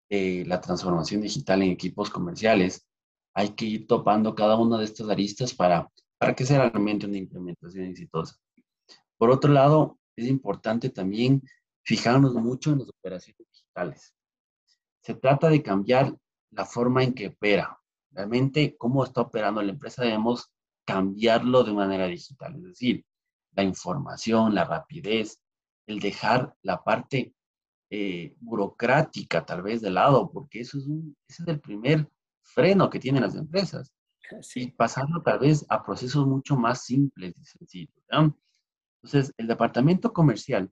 eh, 0.08 0.44
la 0.46 0.62
transformación 0.62 1.22
digital 1.22 1.62
en 1.62 1.72
equipos 1.72 2.10
comerciales, 2.10 2.88
hay 3.34 3.50
que 3.50 3.66
ir 3.66 3.88
topando 3.88 4.36
cada 4.36 4.58
una 4.58 4.78
de 4.78 4.86
estas 4.86 5.10
aristas 5.10 5.54
para, 5.54 5.90
para 6.18 6.36
que 6.36 6.46
sea 6.46 6.70
realmente 6.70 7.06
una 7.06 7.18
implementación 7.18 7.86
exitosa. 7.86 8.36
Por 9.18 9.30
otro 9.30 9.52
lado, 9.52 10.00
es 10.16 10.28
importante 10.28 10.90
también 10.90 11.42
fijarnos 11.84 12.34
mucho 12.36 12.72
en 12.72 12.80
las 12.80 12.90
operaciones 12.90 13.48
digitales. 13.52 14.14
Se 15.02 15.16
trata 15.16 15.50
de 15.50 15.64
cambiar 15.64 16.16
la 16.52 16.66
forma 16.66 17.04
en 17.04 17.14
que 17.14 17.28
opera. 17.28 17.80
Realmente, 18.12 18.76
cómo 18.78 19.04
está 19.04 19.22
operando 19.22 19.62
la 19.62 19.72
empresa, 19.72 20.04
debemos 20.04 20.52
cambiarlo 20.86 21.64
de 21.64 21.74
manera 21.74 22.08
digital. 22.08 22.56
Es 22.56 22.64
decir, 22.64 23.06
la 23.54 23.64
información, 23.64 24.56
la 24.56 24.66
rapidez, 24.66 25.42
el 25.88 26.00
dejar 26.00 26.56
la 26.62 26.84
parte 26.84 27.34
eh, 27.92 28.36
burocrática 28.40 29.46
tal 29.46 29.64
vez 29.64 29.82
de 29.82 29.90
lado, 29.90 30.32
porque 30.32 30.62
eso 30.62 30.78
es 30.78 30.86
ese 31.28 31.44
es 31.44 31.48
el 31.48 31.60
primer 31.60 32.08
freno 32.54 32.90
que 32.90 33.00
tienen 33.00 33.24
las 33.24 33.36
empresas. 33.36 33.94
Y 34.56 34.72
pasarlo 34.72 35.22
tal 35.24 35.40
vez 35.40 35.66
a 35.70 35.84
procesos 35.84 36.28
mucho 36.28 36.56
más 36.56 36.84
simples 36.84 37.36
y 37.38 37.46
sencillos. 37.46 37.96
Entonces, 39.02 39.34
el 39.38 39.48
departamento 39.48 40.14
comercial 40.14 40.72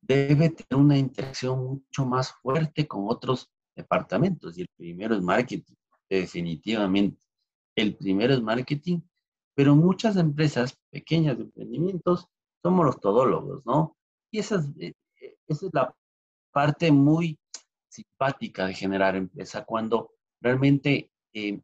debe 0.00 0.50
tener 0.50 0.82
una 0.82 0.98
interacción 0.98 1.64
mucho 1.64 2.04
más 2.06 2.32
fuerte 2.32 2.88
con 2.88 3.04
otros 3.06 3.48
departamentos. 3.76 4.58
Y 4.58 4.62
el 4.62 4.68
primero 4.76 5.14
es 5.14 5.22
marketing, 5.22 5.74
definitivamente. 6.08 7.22
El 7.76 7.96
primero 7.96 8.34
es 8.34 8.42
marketing, 8.42 9.00
pero 9.54 9.76
muchas 9.76 10.16
empresas 10.16 10.76
pequeñas 10.90 11.36
de 11.36 11.44
emprendimientos 11.44 12.26
somos 12.62 12.84
los 12.84 13.00
todólogos, 13.00 13.64
¿no? 13.64 13.96
Y 14.32 14.40
esa 14.40 14.56
es, 14.56 14.68
eh, 14.78 14.94
esa 15.46 15.66
es 15.66 15.72
la 15.72 15.94
parte 16.52 16.90
muy 16.90 17.38
simpática 17.88 18.66
de 18.66 18.74
generar 18.74 19.16
empresa, 19.16 19.64
cuando 19.64 20.12
realmente 20.40 21.10
eh, 21.32 21.60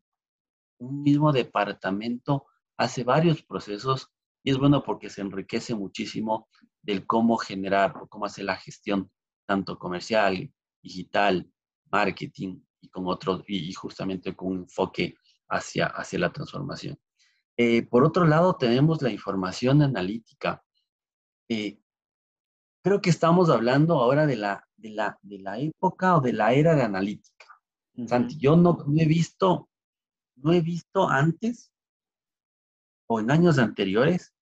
un 0.79 1.03
mismo 1.03 1.33
departamento 1.33 2.47
hace 2.77 3.05
varios 3.05 3.43
procesos 3.43 4.11
y 4.43 4.51
es 4.51 4.59
bueno 4.59 4.83
porque 4.83 5.11
se 5.11 5.23
enriquece 5.23 5.75
muchísimo 5.75 6.49
del 6.83 7.07
cómo 7.07 7.37
generar 7.37 7.97
o 7.97 8.07
cómo 8.07 8.27
hacer 8.27 8.45
la 8.45 8.57
gestión, 8.57 9.11
tanto 9.45 9.79
comercial, 9.79 10.53
digital, 10.83 11.51
marketing 11.91 12.61
y 12.81 12.89
con 12.89 13.09
otros, 13.09 13.43
y 13.49 13.73
justamente 13.73 14.37
con 14.37 14.49
un 14.49 14.59
enfoque 14.59 15.17
hacia, 15.49 15.87
hacia 15.87 16.19
la 16.19 16.33
transformación. 16.33 16.97
Eh, 17.57 17.83
por 17.83 18.05
otro 18.05 18.27
lado, 18.27 18.57
tenemos 18.57 19.03
la 19.03 19.11
información 19.11 19.83
analítica. 19.83 20.63
Eh, 21.49 21.81
creo 22.85 23.01
que 23.01 23.11
estamos 23.11 23.51
hablando 23.51 23.95
ahora 23.95 24.27
de 24.27 24.37
la, 24.37 24.69
de, 24.77 24.91
la, 24.91 25.19
de 25.23 25.39
la 25.39 25.59
época 25.59 26.17
o 26.17 26.21
de 26.21 26.33
la 26.33 26.53
era 26.53 26.75
de 26.75 26.83
analítica. 26.83 27.46
Santi, 28.07 28.37
yo 28.39 28.57
no, 28.57 28.85
no, 28.87 29.01
he 29.03 29.07
visto, 29.07 29.69
no 30.37 30.53
he 30.53 30.61
visto 30.61 31.09
antes 31.09 31.73
o 33.09 33.21
en 33.21 33.31
años 33.31 33.59
anteriores 33.59 34.35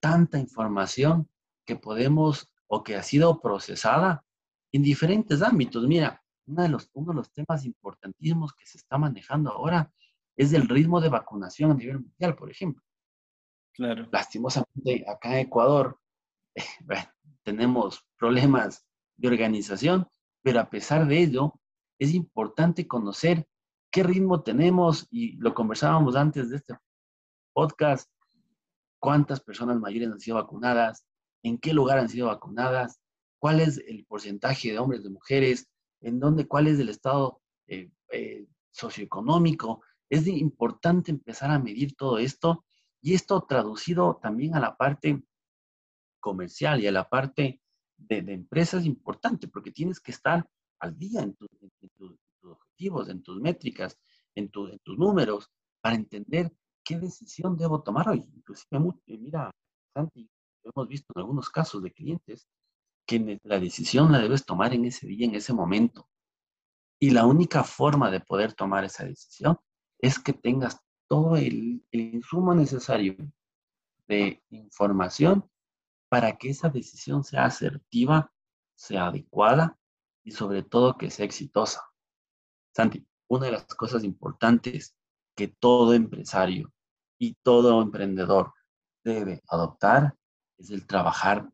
tanta 0.00 0.38
información 0.38 1.28
que 1.66 1.76
podemos 1.76 2.50
o 2.66 2.82
que 2.82 2.96
ha 2.96 3.02
sido 3.02 3.40
procesada 3.40 4.24
en 4.72 4.82
diferentes 4.82 5.42
ámbitos. 5.42 5.86
Mira, 5.86 6.22
uno 6.46 6.62
de 6.62 6.68
los, 6.68 6.90
uno 6.92 7.12
de 7.12 7.16
los 7.16 7.32
temas 7.32 7.64
importantísimos 7.64 8.52
que 8.54 8.66
se 8.66 8.78
está 8.78 8.98
manejando 8.98 9.50
ahora 9.50 9.92
es 10.36 10.52
el 10.52 10.68
ritmo 10.68 11.00
de 11.00 11.08
vacunación 11.08 11.70
a 11.70 11.74
nivel 11.74 12.00
mundial, 12.00 12.36
por 12.36 12.50
ejemplo. 12.50 12.82
Claro. 13.72 14.08
Lastimosamente, 14.12 15.04
acá 15.08 15.32
en 15.32 15.46
Ecuador 15.46 15.98
tenemos 17.42 18.04
problemas 18.16 18.86
de 19.16 19.28
organización, 19.28 20.08
pero 20.42 20.60
a 20.60 20.70
pesar 20.70 21.06
de 21.06 21.22
ello, 21.22 21.60
es 22.04 22.14
importante 22.14 22.86
conocer 22.86 23.46
qué 23.90 24.02
ritmo 24.02 24.42
tenemos 24.42 25.06
y 25.10 25.36
lo 25.36 25.54
conversábamos 25.54 26.16
antes 26.16 26.50
de 26.50 26.56
este 26.56 26.74
podcast, 27.52 28.10
cuántas 28.98 29.40
personas 29.40 29.78
mayores 29.78 30.10
han 30.10 30.20
sido 30.20 30.36
vacunadas, 30.36 31.04
en 31.42 31.58
qué 31.58 31.72
lugar 31.72 31.98
han 31.98 32.08
sido 32.08 32.28
vacunadas, 32.28 33.00
cuál 33.38 33.60
es 33.60 33.78
el 33.86 34.04
porcentaje 34.06 34.72
de 34.72 34.78
hombres, 34.78 35.02
de 35.02 35.10
mujeres, 35.10 35.68
en 36.00 36.18
dónde, 36.18 36.46
cuál 36.46 36.66
es 36.66 36.78
el 36.78 36.88
estado 36.88 37.40
eh, 37.66 37.90
eh, 38.10 38.46
socioeconómico. 38.70 39.82
Es 40.08 40.26
importante 40.26 41.10
empezar 41.10 41.50
a 41.50 41.58
medir 41.58 41.94
todo 41.96 42.18
esto 42.18 42.64
y 43.00 43.14
esto 43.14 43.42
traducido 43.42 44.18
también 44.22 44.54
a 44.54 44.60
la 44.60 44.76
parte 44.76 45.22
comercial 46.20 46.80
y 46.80 46.86
a 46.86 46.92
la 46.92 47.08
parte 47.08 47.60
de, 47.96 48.18
empresas 48.32 48.80
es 48.80 48.86
importante 48.86 49.48
porque 49.48 49.70
tienes 49.70 50.00
que 50.00 50.10
estar 50.10 50.48
al 50.84 50.98
día 50.98 51.22
en, 51.22 51.34
tus 51.34 51.48
objetivos, 52.42 53.08
en 53.08 53.22
tus 53.22 53.40
métricas, 53.40 53.98
en, 54.34 54.50
en 54.54 54.78
tus 54.80 54.98
números, 54.98 55.50
para 55.80 55.96
entender 55.96 56.52
¿qué 56.84 56.98
decisión 56.98 57.56
debo 57.56 57.82
tomar 57.82 58.08
hoy? 58.10 58.24
Inclusive, 58.34 58.78
eh, 59.06 59.18
mira, 59.18 59.50
Santi, 59.94 60.28
hemos 60.62 60.88
visto 60.88 61.12
en 61.14 61.20
algunos 61.20 61.48
casos 61.48 61.82
de 61.82 61.90
clientes 61.90 62.46
que 63.06 63.40
la 63.42 63.58
decisión 63.58 64.12
la 64.12 64.18
debes 64.18 64.44
tomar 64.44 64.74
en 64.74 64.84
ese 64.84 65.06
día, 65.06 65.26
en 65.26 65.34
ese 65.34 65.52
momento. 65.52 66.08
Y 67.00 67.10
la 67.10 67.26
única 67.26 67.64
forma 67.64 68.10
de 68.10 68.20
poder 68.20 68.52
tomar 68.52 68.84
esa 68.84 69.04
decisión 69.04 69.58
es 69.98 70.18
que 70.18 70.32
tengas 70.32 70.78
todo 71.08 71.36
el, 71.36 71.84
el 71.90 72.00
insumo 72.00 72.54
necesario 72.54 73.16
de 74.06 74.42
información 74.50 75.48
para 76.10 76.36
que 76.36 76.50
esa 76.50 76.68
decisión 76.68 77.24
sea 77.24 77.46
asertiva, 77.46 78.32
sea 78.74 79.06
adecuada 79.06 79.78
y 80.24 80.32
sobre 80.32 80.62
todo 80.62 80.96
que 80.96 81.10
sea 81.10 81.26
exitosa. 81.26 81.82
Santi, 82.74 83.06
una 83.28 83.46
de 83.46 83.52
las 83.52 83.66
cosas 83.66 84.02
importantes 84.04 84.96
que 85.36 85.48
todo 85.48 85.94
empresario 85.94 86.72
y 87.18 87.34
todo 87.42 87.82
emprendedor 87.82 88.52
debe 89.04 89.42
adoptar 89.48 90.14
es 90.58 90.70
el 90.70 90.86
trabajar 90.86 91.48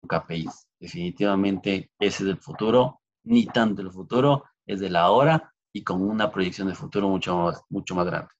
con 0.00 0.20
KPIs. 0.20 0.68
Definitivamente 0.80 1.90
ese 1.98 2.24
es 2.24 2.30
el 2.30 2.38
futuro, 2.38 3.00
ni 3.24 3.46
tanto 3.46 3.82
el 3.82 3.90
futuro, 3.90 4.44
es 4.66 4.80
de 4.80 4.90
la 4.90 5.10
hora 5.10 5.52
y 5.72 5.82
con 5.82 6.02
una 6.02 6.30
proyección 6.30 6.68
de 6.68 6.74
futuro 6.74 7.08
mucho 7.08 7.36
más, 7.36 7.62
mucho 7.68 7.94
más 7.94 8.06
grande. 8.06 8.30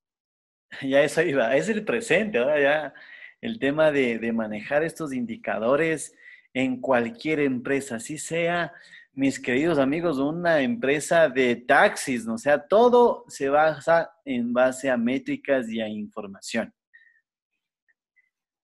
Ya 0.82 1.02
eso 1.02 1.22
iba, 1.22 1.56
es 1.56 1.68
el 1.70 1.82
presente, 1.82 2.38
ahora 2.38 2.60
ya 2.60 2.94
el 3.40 3.58
tema 3.58 3.90
de, 3.90 4.18
de 4.18 4.32
manejar 4.32 4.82
estos 4.82 5.14
indicadores 5.14 6.14
en 6.52 6.80
cualquier 6.80 7.40
empresa, 7.40 7.96
así 7.96 8.18
sea 8.18 8.72
mis 9.18 9.40
queridos 9.40 9.78
amigos, 9.78 10.18
una 10.18 10.60
empresa 10.60 11.28
de 11.28 11.56
taxis, 11.56 12.24
¿no? 12.24 12.34
o 12.34 12.38
sea, 12.38 12.68
todo 12.68 13.24
se 13.26 13.48
basa 13.48 14.12
en 14.24 14.52
base 14.52 14.88
a 14.88 14.96
métricas 14.96 15.68
y 15.68 15.80
a 15.80 15.88
información. 15.88 16.72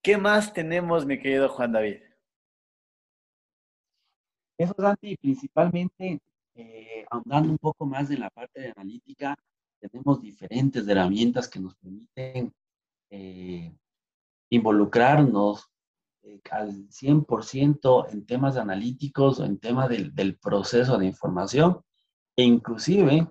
¿Qué 0.00 0.16
más 0.16 0.52
tenemos, 0.52 1.04
mi 1.04 1.18
querido 1.18 1.48
Juan 1.48 1.72
David? 1.72 1.96
Eso, 4.56 4.74
Santi, 4.78 5.16
principalmente, 5.16 6.20
eh, 6.54 7.04
un 7.10 7.58
poco 7.58 7.84
más 7.84 8.08
en 8.12 8.20
la 8.20 8.30
parte 8.30 8.60
de 8.60 8.72
analítica, 8.76 9.34
tenemos 9.80 10.22
diferentes 10.22 10.86
herramientas 10.86 11.48
que 11.48 11.58
nos 11.58 11.74
permiten 11.74 12.52
eh, 13.10 13.76
involucrarnos 14.50 15.68
eh, 16.24 16.40
al 16.50 16.88
100% 16.88 18.12
en 18.12 18.26
temas 18.26 18.56
analíticos 18.56 19.40
o 19.40 19.44
en 19.44 19.58
temas 19.58 19.88
del, 19.88 20.14
del, 20.14 20.36
proceso 20.38 20.98
de 20.98 21.06
información. 21.06 21.82
E 22.36 22.42
inclusive, 22.42 23.30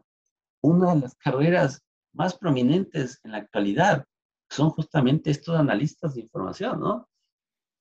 una 0.62 0.94
de 0.94 1.02
las 1.02 1.16
carreras 1.16 1.84
más 2.14 2.38
prominentes 2.38 3.20
en 3.24 3.32
la 3.32 3.40
actualidad 3.40 4.06
son 4.50 4.70
justamente 4.70 5.32
estos 5.32 5.56
analistas 5.58 6.14
de 6.14 6.22
información, 6.22 6.80
¿no? 6.80 7.10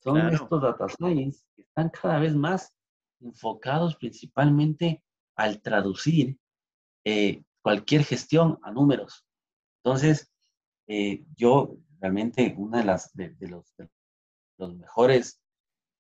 Son 0.03 0.17
estos 0.17 0.63
data 0.63 0.89
science 0.89 1.45
que 1.55 1.63
están 1.63 1.91
cada 1.91 2.19
vez 2.19 2.35
más 2.35 2.75
enfocados 3.21 3.95
principalmente 3.97 5.05
al 5.37 5.61
traducir 5.61 6.39
eh, 7.05 7.45
cualquier 7.61 8.03
gestión 8.05 8.59
a 8.63 8.73
números. 8.73 9.25
Entonces, 9.85 10.33
eh, 10.89 11.25
yo 11.37 11.77
realmente 12.01 12.55
una 12.59 12.79
de 12.79 12.85
las 12.85 13.13
de, 13.15 13.37
los, 13.49 13.75
los, 14.63 14.77
mejores 14.77 15.41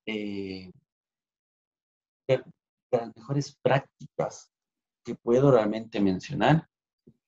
de 0.06 0.72
las 2.90 3.16
mejores 3.16 3.56
prácticas 3.62 4.50
que 5.04 5.14
puedo 5.14 5.50
realmente 5.50 6.00
mencionar 6.00 6.68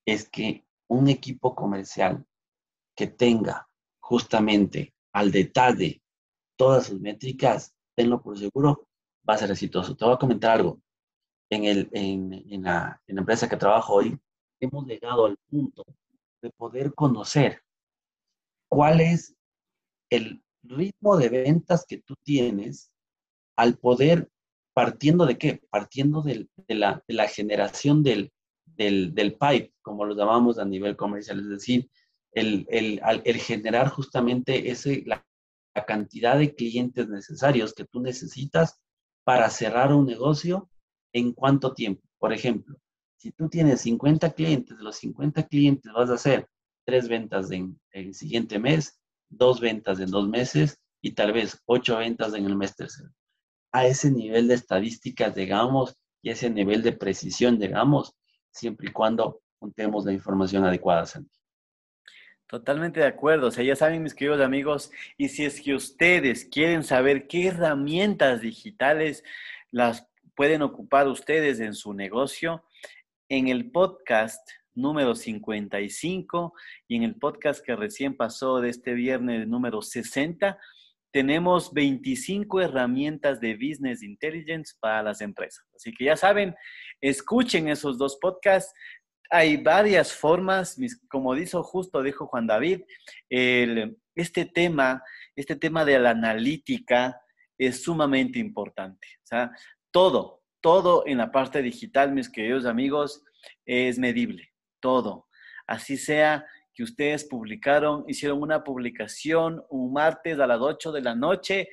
es 0.07 0.29
que 0.29 0.65
un 0.89 1.09
equipo 1.09 1.55
comercial 1.55 2.25
que 2.97 3.07
tenga 3.07 3.69
justamente 4.01 4.95
al 5.13 5.31
detalle 5.33 6.03
todas 6.57 6.87
sus 6.87 7.01
métricas, 7.01 7.75
tenlo 7.97 8.23
por 8.23 8.39
seguro, 8.39 8.89
va 9.29 9.35
a 9.35 9.39
ser 9.39 9.51
exitoso. 9.51 9.97
Te 9.97 10.05
voy 10.05 10.15
a 10.15 10.19
comentar 10.19 10.53
algo. 10.53 10.81
En, 11.51 11.65
el, 11.65 11.89
en, 11.93 12.63
la, 12.63 13.01
en 13.07 13.17
la 13.17 13.21
empresa 13.21 13.49
que 13.49 13.57
trabajo 13.57 13.95
hoy, 13.95 14.19
hemos 14.61 14.87
llegado 14.87 15.27
al 15.27 15.37
punto 15.49 15.85
de 16.43 16.51
poder 16.51 16.95
conocer 16.95 17.63
cuál 18.69 19.01
es 19.01 19.35
el 20.11 20.44
ritmo 20.69 21.17
de 21.17 21.29
ventas 21.29 21.85
que 21.87 21.99
tú 21.99 22.15
tienes 22.23 22.91
al 23.57 23.79
poder, 23.79 24.31
partiendo 24.75 25.27
de 25.27 25.39
qué? 25.39 25.63
Partiendo 25.71 26.23
de, 26.23 26.49
la, 26.69 27.29
generación 27.29 28.03
del, 28.03 28.33
del, 28.65 29.15
del, 29.15 29.33
pipe, 29.33 29.73
como 29.83 30.05
lo 30.05 30.17
llamamos 30.17 30.59
a 30.59 30.65
nivel 30.65 30.97
comercial, 30.97 31.41
es 31.41 31.49
decir, 31.49 31.91
el, 32.33 32.67
el, 32.69 33.39
generar 33.39 33.89
justamente 33.89 34.71
ese, 34.71 35.05
la, 35.07 35.25
la 35.75 35.85
cantidad 35.85 36.39
de 36.39 36.55
clientes 36.55 37.09
necesarios 37.09 37.75
que 37.75 37.85
tú 37.85 38.01
necesitas 38.01 38.81
para 39.25 39.49
cerrar 39.51 39.93
un 39.93 40.07
negocio 40.07 40.69
en 41.13 41.33
cuánto 41.33 41.73
tiempo. 41.73 42.03
Por 42.19 42.33
ejemplo, 42.33 42.77
si 43.17 43.33
tú 43.33 43.49
tienes 43.49 43.81
50 43.83 44.33
clientes, 44.33 44.77
de 44.77 44.85
los 44.85 44.97
50 44.97 45.45
clientes 45.47 45.93
vas 45.93 46.11
a 46.11 46.15
hacer 46.15 46.49
tres 46.85 47.09
ventas 47.09 47.51
en 47.51 47.81
el 47.93 48.15
siguiente 48.15 48.59
mes, 48.59 49.01
dos 49.29 49.61
ventas 49.61 50.01
en 50.01 50.11
dos 50.11 50.29
meses 50.29 50.79
y 51.01 51.13
tal 51.13 51.33
vez 51.33 51.61
ocho 51.67 51.99
ventas 51.99 52.35
en 52.35 52.47
el 52.47 52.57
mes 52.57 52.75
tercero. 52.75 53.11
A 53.73 53.87
ese 53.87 54.11
nivel 54.11 54.49
de 54.49 54.55
estadísticas 54.55 55.35
llegamos 55.35 55.97
y 56.23 56.31
ese 56.31 56.49
nivel 56.49 56.83
de 56.83 56.93
precisión 56.93 57.59
llegamos 57.59 58.15
siempre 58.51 58.89
y 58.89 58.93
cuando 58.93 59.41
juntemos 59.59 60.05
la 60.05 60.13
información 60.13 60.65
adecuada, 60.65 61.07
Santi. 61.07 61.39
Totalmente 62.47 63.01
de 63.01 63.07
acuerdo. 63.07 63.49
O 63.49 63.51
sea, 63.51 63.65
ya 63.65 63.75
saben, 63.75 64.03
mis 64.03 64.15
queridos 64.15 64.41
amigos, 64.41 64.91
y 65.17 65.29
si 65.29 65.45
es 65.45 65.61
que 65.61 65.75
ustedes 65.75 66.45
quieren 66.45 66.85
saber 66.85 67.27
qué 67.27 67.49
herramientas 67.49 68.43
digitales 68.43 69.25
las 69.71 70.07
pueden 70.37 70.63
ocupar 70.63 71.09
ustedes 71.09 71.61
en 71.61 71.75
su 71.75 71.95
negocio, 71.95 72.65
en 73.29 73.49
el 73.49 73.71
podcast 73.71 74.49
número 74.75 75.15
55 75.15 76.53
y 76.89 76.97
en 76.97 77.03
el 77.05 77.17
podcast 77.17 77.65
que 77.65 77.77
recién 77.77 78.17
pasó 78.17 78.61
de 78.61 78.71
este 78.71 78.95
viernes 78.95 79.47
número 79.47 79.83
60, 79.83 80.59
tenemos 81.13 81.73
25 81.73 82.61
herramientas 82.61 83.41
de 83.41 83.55
Business 83.55 84.03
Intelligence 84.03 84.75
para 84.81 85.03
las 85.03 85.21
empresas. 85.21 85.65
Así 85.77 85.93
que 85.93 86.07
ya 86.07 86.17
saben, 86.17 86.55
escuchen 87.01 87.69
esos 87.69 87.99
dos 87.99 88.19
podcasts, 88.21 88.75
hay 89.31 89.57
varias 89.57 90.13
formas, 90.13 90.77
como 91.09 91.35
dijo 91.35 91.63
justo, 91.63 92.03
dijo 92.03 92.27
Juan 92.27 92.47
David, 92.47 92.83
este 93.31 94.45
tema, 94.45 95.03
este 95.37 95.57
tema 95.57 95.85
de 95.85 95.99
la 95.99 96.11
analítica 96.11 97.21
es 97.59 97.83
sumamente 97.83 98.39
importante. 98.39 99.07
Todo, 99.91 100.43
todo 100.61 101.05
en 101.07 101.19
la 101.19 101.31
parte 101.31 101.63
digital, 101.63 102.13
mis 102.13 102.29
queridos 102.29 102.67
amigos, 102.67 103.25
es 103.65 103.99
medible, 103.99 104.53
todo. 104.85 105.29
Así 105.67 105.97
sea 105.97 106.45
que 106.75 106.83
ustedes 106.83 107.25
publicaron, 107.25 108.05
hicieron 108.07 108.43
una 108.43 108.63
publicación 108.63 109.65
un 109.71 109.95
martes 109.95 110.39
a 110.39 110.47
las 110.47 110.61
8 110.61 110.93
de 110.93 111.01
la 111.01 111.15
noche, 111.15 111.71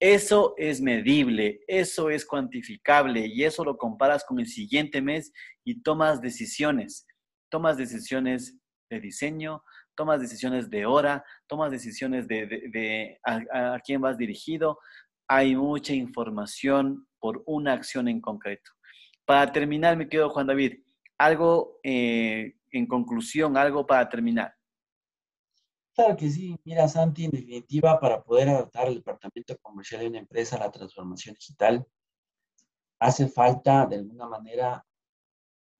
eso 0.00 0.54
es 0.56 0.80
medible, 0.80 1.60
eso 1.66 2.08
es 2.08 2.24
cuantificable 2.24 3.26
y 3.26 3.44
eso 3.44 3.64
lo 3.64 3.76
comparas 3.76 4.24
con 4.24 4.40
el 4.40 4.46
siguiente 4.46 5.02
mes 5.02 5.30
y 5.62 5.82
tomas 5.82 6.22
decisiones. 6.22 7.06
Tomas 7.50 7.76
decisiones 7.76 8.56
de 8.88 8.98
diseño, 8.98 9.62
tomas 9.94 10.18
decisiones 10.18 10.70
de 10.70 10.86
hora, 10.86 11.22
tomas 11.48 11.70
decisiones 11.70 12.26
de, 12.28 13.18
a, 13.24 13.78
quién 13.84 14.00
vas 14.00 14.16
dirigido. 14.16 14.78
Hay 15.28 15.54
mucha 15.54 15.92
información 15.92 17.06
por 17.20 17.42
una 17.44 17.74
acción 17.74 18.08
en 18.08 18.22
concreto. 18.22 18.70
Para 19.26 19.52
terminar, 19.52 19.98
me 19.98 20.08
quedo 20.08 20.30
Juan 20.30 20.46
David, 20.46 20.78
algo 21.18 21.80
eh, 21.82 22.54
en 22.70 22.86
conclusión, 22.86 23.56
algo 23.56 23.86
para 23.86 24.08
terminar. 24.08 24.54
Claro 25.94 26.16
que 26.16 26.30
sí. 26.30 26.56
Mira, 26.64 26.86
Santi, 26.86 27.24
en 27.24 27.32
definitiva, 27.32 27.98
para 27.98 28.22
poder 28.22 28.48
adaptar 28.48 28.86
el 28.86 28.94
departamento 28.94 29.58
comercial 29.58 30.02
de 30.02 30.08
una 30.08 30.18
empresa 30.20 30.56
a 30.56 30.60
la 30.60 30.70
transformación 30.70 31.34
digital, 31.34 31.84
hace 33.00 33.28
falta, 33.28 33.84
de 33.86 33.96
alguna 33.96 34.28
manera, 34.28 34.86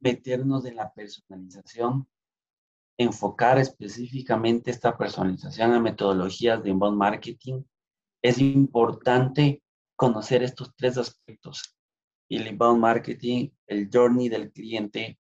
meternos 0.00 0.64
en 0.64 0.76
la 0.76 0.92
personalización, 0.92 2.08
enfocar 2.98 3.58
específicamente 3.58 4.72
esta 4.72 4.96
personalización 4.98 5.72
a 5.72 5.80
metodologías 5.80 6.62
de 6.62 6.70
inbound 6.70 6.98
marketing. 6.98 7.62
Es 8.20 8.38
importante 8.38 9.62
conocer 9.94 10.42
estos 10.42 10.74
tres 10.74 10.98
aspectos. 10.98 11.76
El 12.28 12.48
inbound 12.48 12.80
marketing, 12.80 13.50
el 13.68 13.88
journey 13.92 14.28
del 14.28 14.50
cliente, 14.50 15.18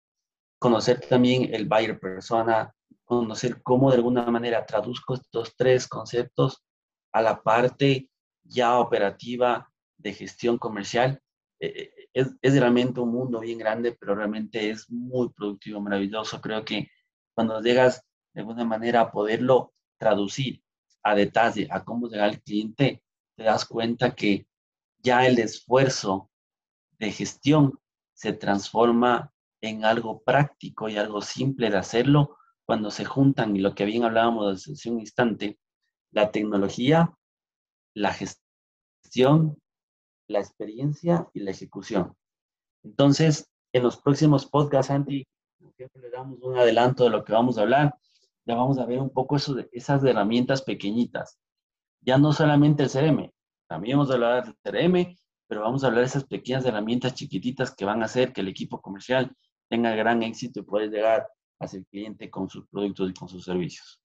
conocer 0.58 1.00
también 1.00 1.54
el 1.54 1.66
buyer 1.66 1.98
persona, 1.98 2.74
conocer 3.04 3.62
cómo 3.62 3.90
de 3.90 3.96
alguna 3.96 4.26
manera 4.30 4.66
traduzco 4.66 5.14
estos 5.14 5.54
tres 5.56 5.86
conceptos 5.86 6.64
a 7.12 7.22
la 7.22 7.42
parte 7.42 8.10
ya 8.42 8.78
operativa 8.78 9.70
de 9.96 10.12
gestión 10.12 10.58
comercial. 10.58 11.20
Eh, 11.60 11.66
eh, 11.66 12.08
es, 12.12 12.34
es, 12.42 12.58
realmente 12.58 13.00
un 13.00 13.12
mundo 13.12 13.40
bien 13.40 13.58
grande, 13.58 13.92
pero 13.92 14.14
realmente 14.14 14.70
es 14.70 14.90
muy 14.90 15.30
productivo, 15.30 15.80
maravilloso. 15.80 16.40
Creo 16.40 16.64
que 16.64 16.88
cuando 17.34 17.60
llegas 17.60 18.02
de 18.34 18.40
alguna 18.40 18.64
manera 18.64 19.00
a 19.00 19.10
poderlo 19.10 19.72
traducir 19.98 20.62
a 21.02 21.14
detalle, 21.14 21.68
a 21.70 21.84
cómo 21.84 22.08
llega 22.08 22.24
al 22.24 22.42
cliente, 22.42 23.02
te 23.36 23.44
das 23.44 23.64
cuenta 23.64 24.14
que 24.14 24.46
ya 24.98 25.26
el 25.26 25.38
esfuerzo 25.38 26.30
de 26.98 27.12
gestión 27.12 27.78
se 28.12 28.32
transforma 28.32 29.32
en 29.66 29.84
algo 29.84 30.22
práctico 30.22 30.88
y 30.88 30.96
algo 30.96 31.20
simple 31.22 31.70
de 31.70 31.78
hacerlo 31.78 32.36
cuando 32.64 32.90
se 32.90 33.04
juntan, 33.04 33.54
y 33.54 33.60
lo 33.60 33.74
que 33.74 33.84
bien 33.84 34.04
hablábamos 34.04 34.68
hace 34.68 34.90
un 34.90 35.00
instante, 35.00 35.58
la 36.10 36.30
tecnología, 36.32 37.14
la 37.94 38.12
gestión, 38.12 39.56
la 40.28 40.40
experiencia 40.40 41.28
y 41.32 41.40
la 41.40 41.52
ejecución. 41.52 42.14
Entonces, 42.82 43.48
en 43.72 43.82
los 43.82 43.98
próximos 43.98 44.46
podcasts, 44.46 44.88
Santi, 44.88 45.26
siempre 45.76 46.02
le 46.02 46.10
damos 46.10 46.40
un 46.42 46.56
adelanto 46.56 47.04
de 47.04 47.10
lo 47.10 47.24
que 47.24 47.32
vamos 47.32 47.58
a 47.58 47.62
hablar. 47.62 47.94
Ya 48.44 48.54
vamos 48.54 48.78
a 48.78 48.86
ver 48.86 49.00
un 49.00 49.10
poco 49.10 49.36
eso 49.36 49.54
de 49.54 49.68
esas 49.72 50.02
herramientas 50.04 50.62
pequeñitas. 50.62 51.38
Ya 52.00 52.18
no 52.18 52.32
solamente 52.32 52.84
el 52.84 52.90
CRM, 52.90 53.30
también 53.68 53.98
vamos 53.98 54.10
a 54.10 54.14
hablar 54.14 54.44
del 54.44 54.56
CRM, 54.62 55.16
pero 55.48 55.62
vamos 55.62 55.82
a 55.82 55.88
hablar 55.88 56.02
de 56.02 56.06
esas 56.06 56.24
pequeñas 56.24 56.64
herramientas 56.64 57.14
chiquititas 57.14 57.74
que 57.74 57.84
van 57.84 58.02
a 58.02 58.06
hacer 58.06 58.32
que 58.32 58.40
el 58.40 58.48
equipo 58.48 58.80
comercial 58.80 59.34
tenga 59.68 59.94
gran 59.94 60.22
éxito 60.22 60.60
y 60.60 60.62
pueda 60.62 60.86
llegar 60.86 61.28
hacia 61.60 61.78
el 61.78 61.86
cliente 61.86 62.30
con 62.30 62.48
sus 62.48 62.66
productos 62.68 63.10
y 63.10 63.14
con 63.14 63.28
sus 63.28 63.44
servicios. 63.44 64.00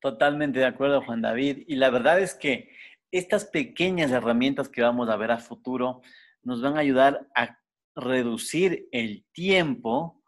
Totalmente 0.00 0.58
de 0.58 0.66
acuerdo, 0.66 1.02
Juan 1.02 1.22
David. 1.22 1.64
Y 1.66 1.76
la 1.76 1.90
verdad 1.90 2.20
es 2.20 2.34
que 2.34 2.70
estas 3.10 3.46
pequeñas 3.46 4.10
herramientas 4.10 4.68
que 4.68 4.82
vamos 4.82 5.08
a 5.08 5.16
ver 5.16 5.30
a 5.30 5.38
futuro 5.38 6.02
nos 6.42 6.62
van 6.62 6.76
a 6.76 6.80
ayudar 6.80 7.26
a 7.34 7.58
reducir 7.94 8.88
el 8.92 9.24
tiempo 9.32 10.22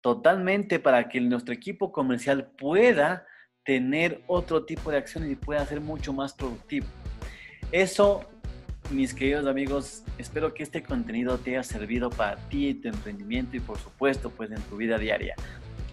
totalmente 0.00 0.78
para 0.78 1.08
que 1.08 1.20
nuestro 1.20 1.54
equipo 1.54 1.92
comercial 1.92 2.52
pueda 2.58 3.26
tener 3.64 4.22
otro 4.26 4.64
tipo 4.64 4.90
de 4.90 4.98
acciones 4.98 5.30
y 5.30 5.36
pueda 5.36 5.64
ser 5.66 5.80
mucho 5.80 6.12
más 6.12 6.34
productivo. 6.34 6.86
Eso 7.70 8.31
mis 8.92 9.14
queridos 9.14 9.46
amigos, 9.46 10.02
espero 10.18 10.52
que 10.54 10.62
este 10.62 10.82
contenido 10.82 11.38
te 11.38 11.50
haya 11.52 11.62
servido 11.62 12.10
para 12.10 12.36
ti, 12.48 12.74
tu 12.74 12.88
emprendimiento 12.88 13.56
y 13.56 13.60
por 13.60 13.78
supuesto 13.78 14.30
pues 14.30 14.50
en 14.50 14.60
tu 14.62 14.76
vida 14.76 14.98
diaria. 14.98 15.34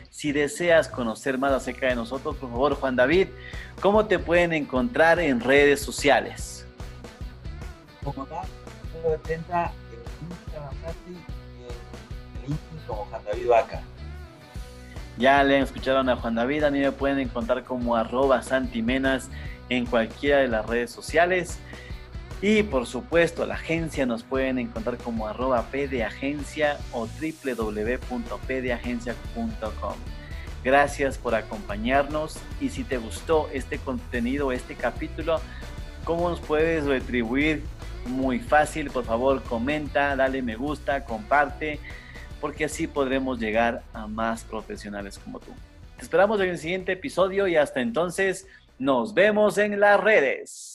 Si 0.09 0.31
deseas 0.31 0.89
conocer 0.89 1.37
más 1.37 1.53
acerca 1.53 1.87
de 1.87 1.95
nosotros, 1.95 2.35
por 2.35 2.49
favor, 2.49 2.75
Juan 2.75 2.95
David, 2.95 3.27
¿cómo 3.81 4.05
te 4.05 4.19
pueden 4.19 4.53
encontrar 4.53 5.19
en 5.19 5.39
redes 5.39 5.81
sociales? 5.81 6.65
Como 8.03 8.25
tal, 8.25 8.45
en 9.29 9.43
como 12.85 13.05
Juan 13.05 13.21
David 13.25 13.47
Vaca. 13.47 13.81
Ya 15.17 15.43
le 15.43 15.59
escucharon 15.59 16.09
a 16.09 16.15
Juan 16.15 16.35
David, 16.35 16.63
a 16.63 16.71
mí 16.71 16.79
me 16.79 16.91
pueden 16.91 17.19
encontrar 17.19 17.63
como 17.63 17.95
arroba 17.95 18.41
santimenas 18.41 19.29
en 19.69 19.85
cualquiera 19.85 20.39
de 20.39 20.47
las 20.47 20.65
redes 20.65 20.91
sociales. 20.91 21.59
Y 22.41 22.63
por 22.63 22.85
supuesto, 22.85 23.45
la 23.45 23.55
agencia 23.55 24.05
nos 24.05 24.23
pueden 24.23 24.59
encontrar 24.59 24.97
como 24.97 25.27
arroba 25.27 25.65
pdagencia 25.71 26.77
o 26.93 27.05
www.pdagencia.com. 27.05 29.95
Gracias 30.63 31.17
por 31.17 31.35
acompañarnos 31.35 32.37
y 32.61 32.69
si 32.69 32.85
te 32.85 32.97
gustó 32.97 33.49
este 33.51 33.77
contenido, 33.77 34.53
este 34.53 34.75
capítulo, 34.75 35.41
¿cómo 36.05 36.29
nos 36.29 36.39
puedes 36.39 36.85
retribuir? 36.85 37.63
Muy 38.05 38.39
fácil, 38.39 38.89
por 38.89 39.03
favor, 39.03 39.43
comenta, 39.43 40.15
dale 40.15 40.41
me 40.41 40.55
gusta, 40.55 41.03
comparte, 41.03 41.81
porque 42.39 42.63
así 42.65 42.87
podremos 42.87 43.39
llegar 43.39 43.83
a 43.93 44.07
más 44.07 44.45
profesionales 44.45 45.17
como 45.17 45.39
tú. 45.39 45.51
Te 45.97 46.03
esperamos 46.03 46.39
en 46.39 46.47
el 46.49 46.57
siguiente 46.57 46.93
episodio 46.93 47.47
y 47.47 47.57
hasta 47.57 47.81
entonces 47.81 48.47
nos 48.77 49.13
vemos 49.13 49.57
en 49.57 49.77
las 49.79 49.99
redes. 49.99 50.68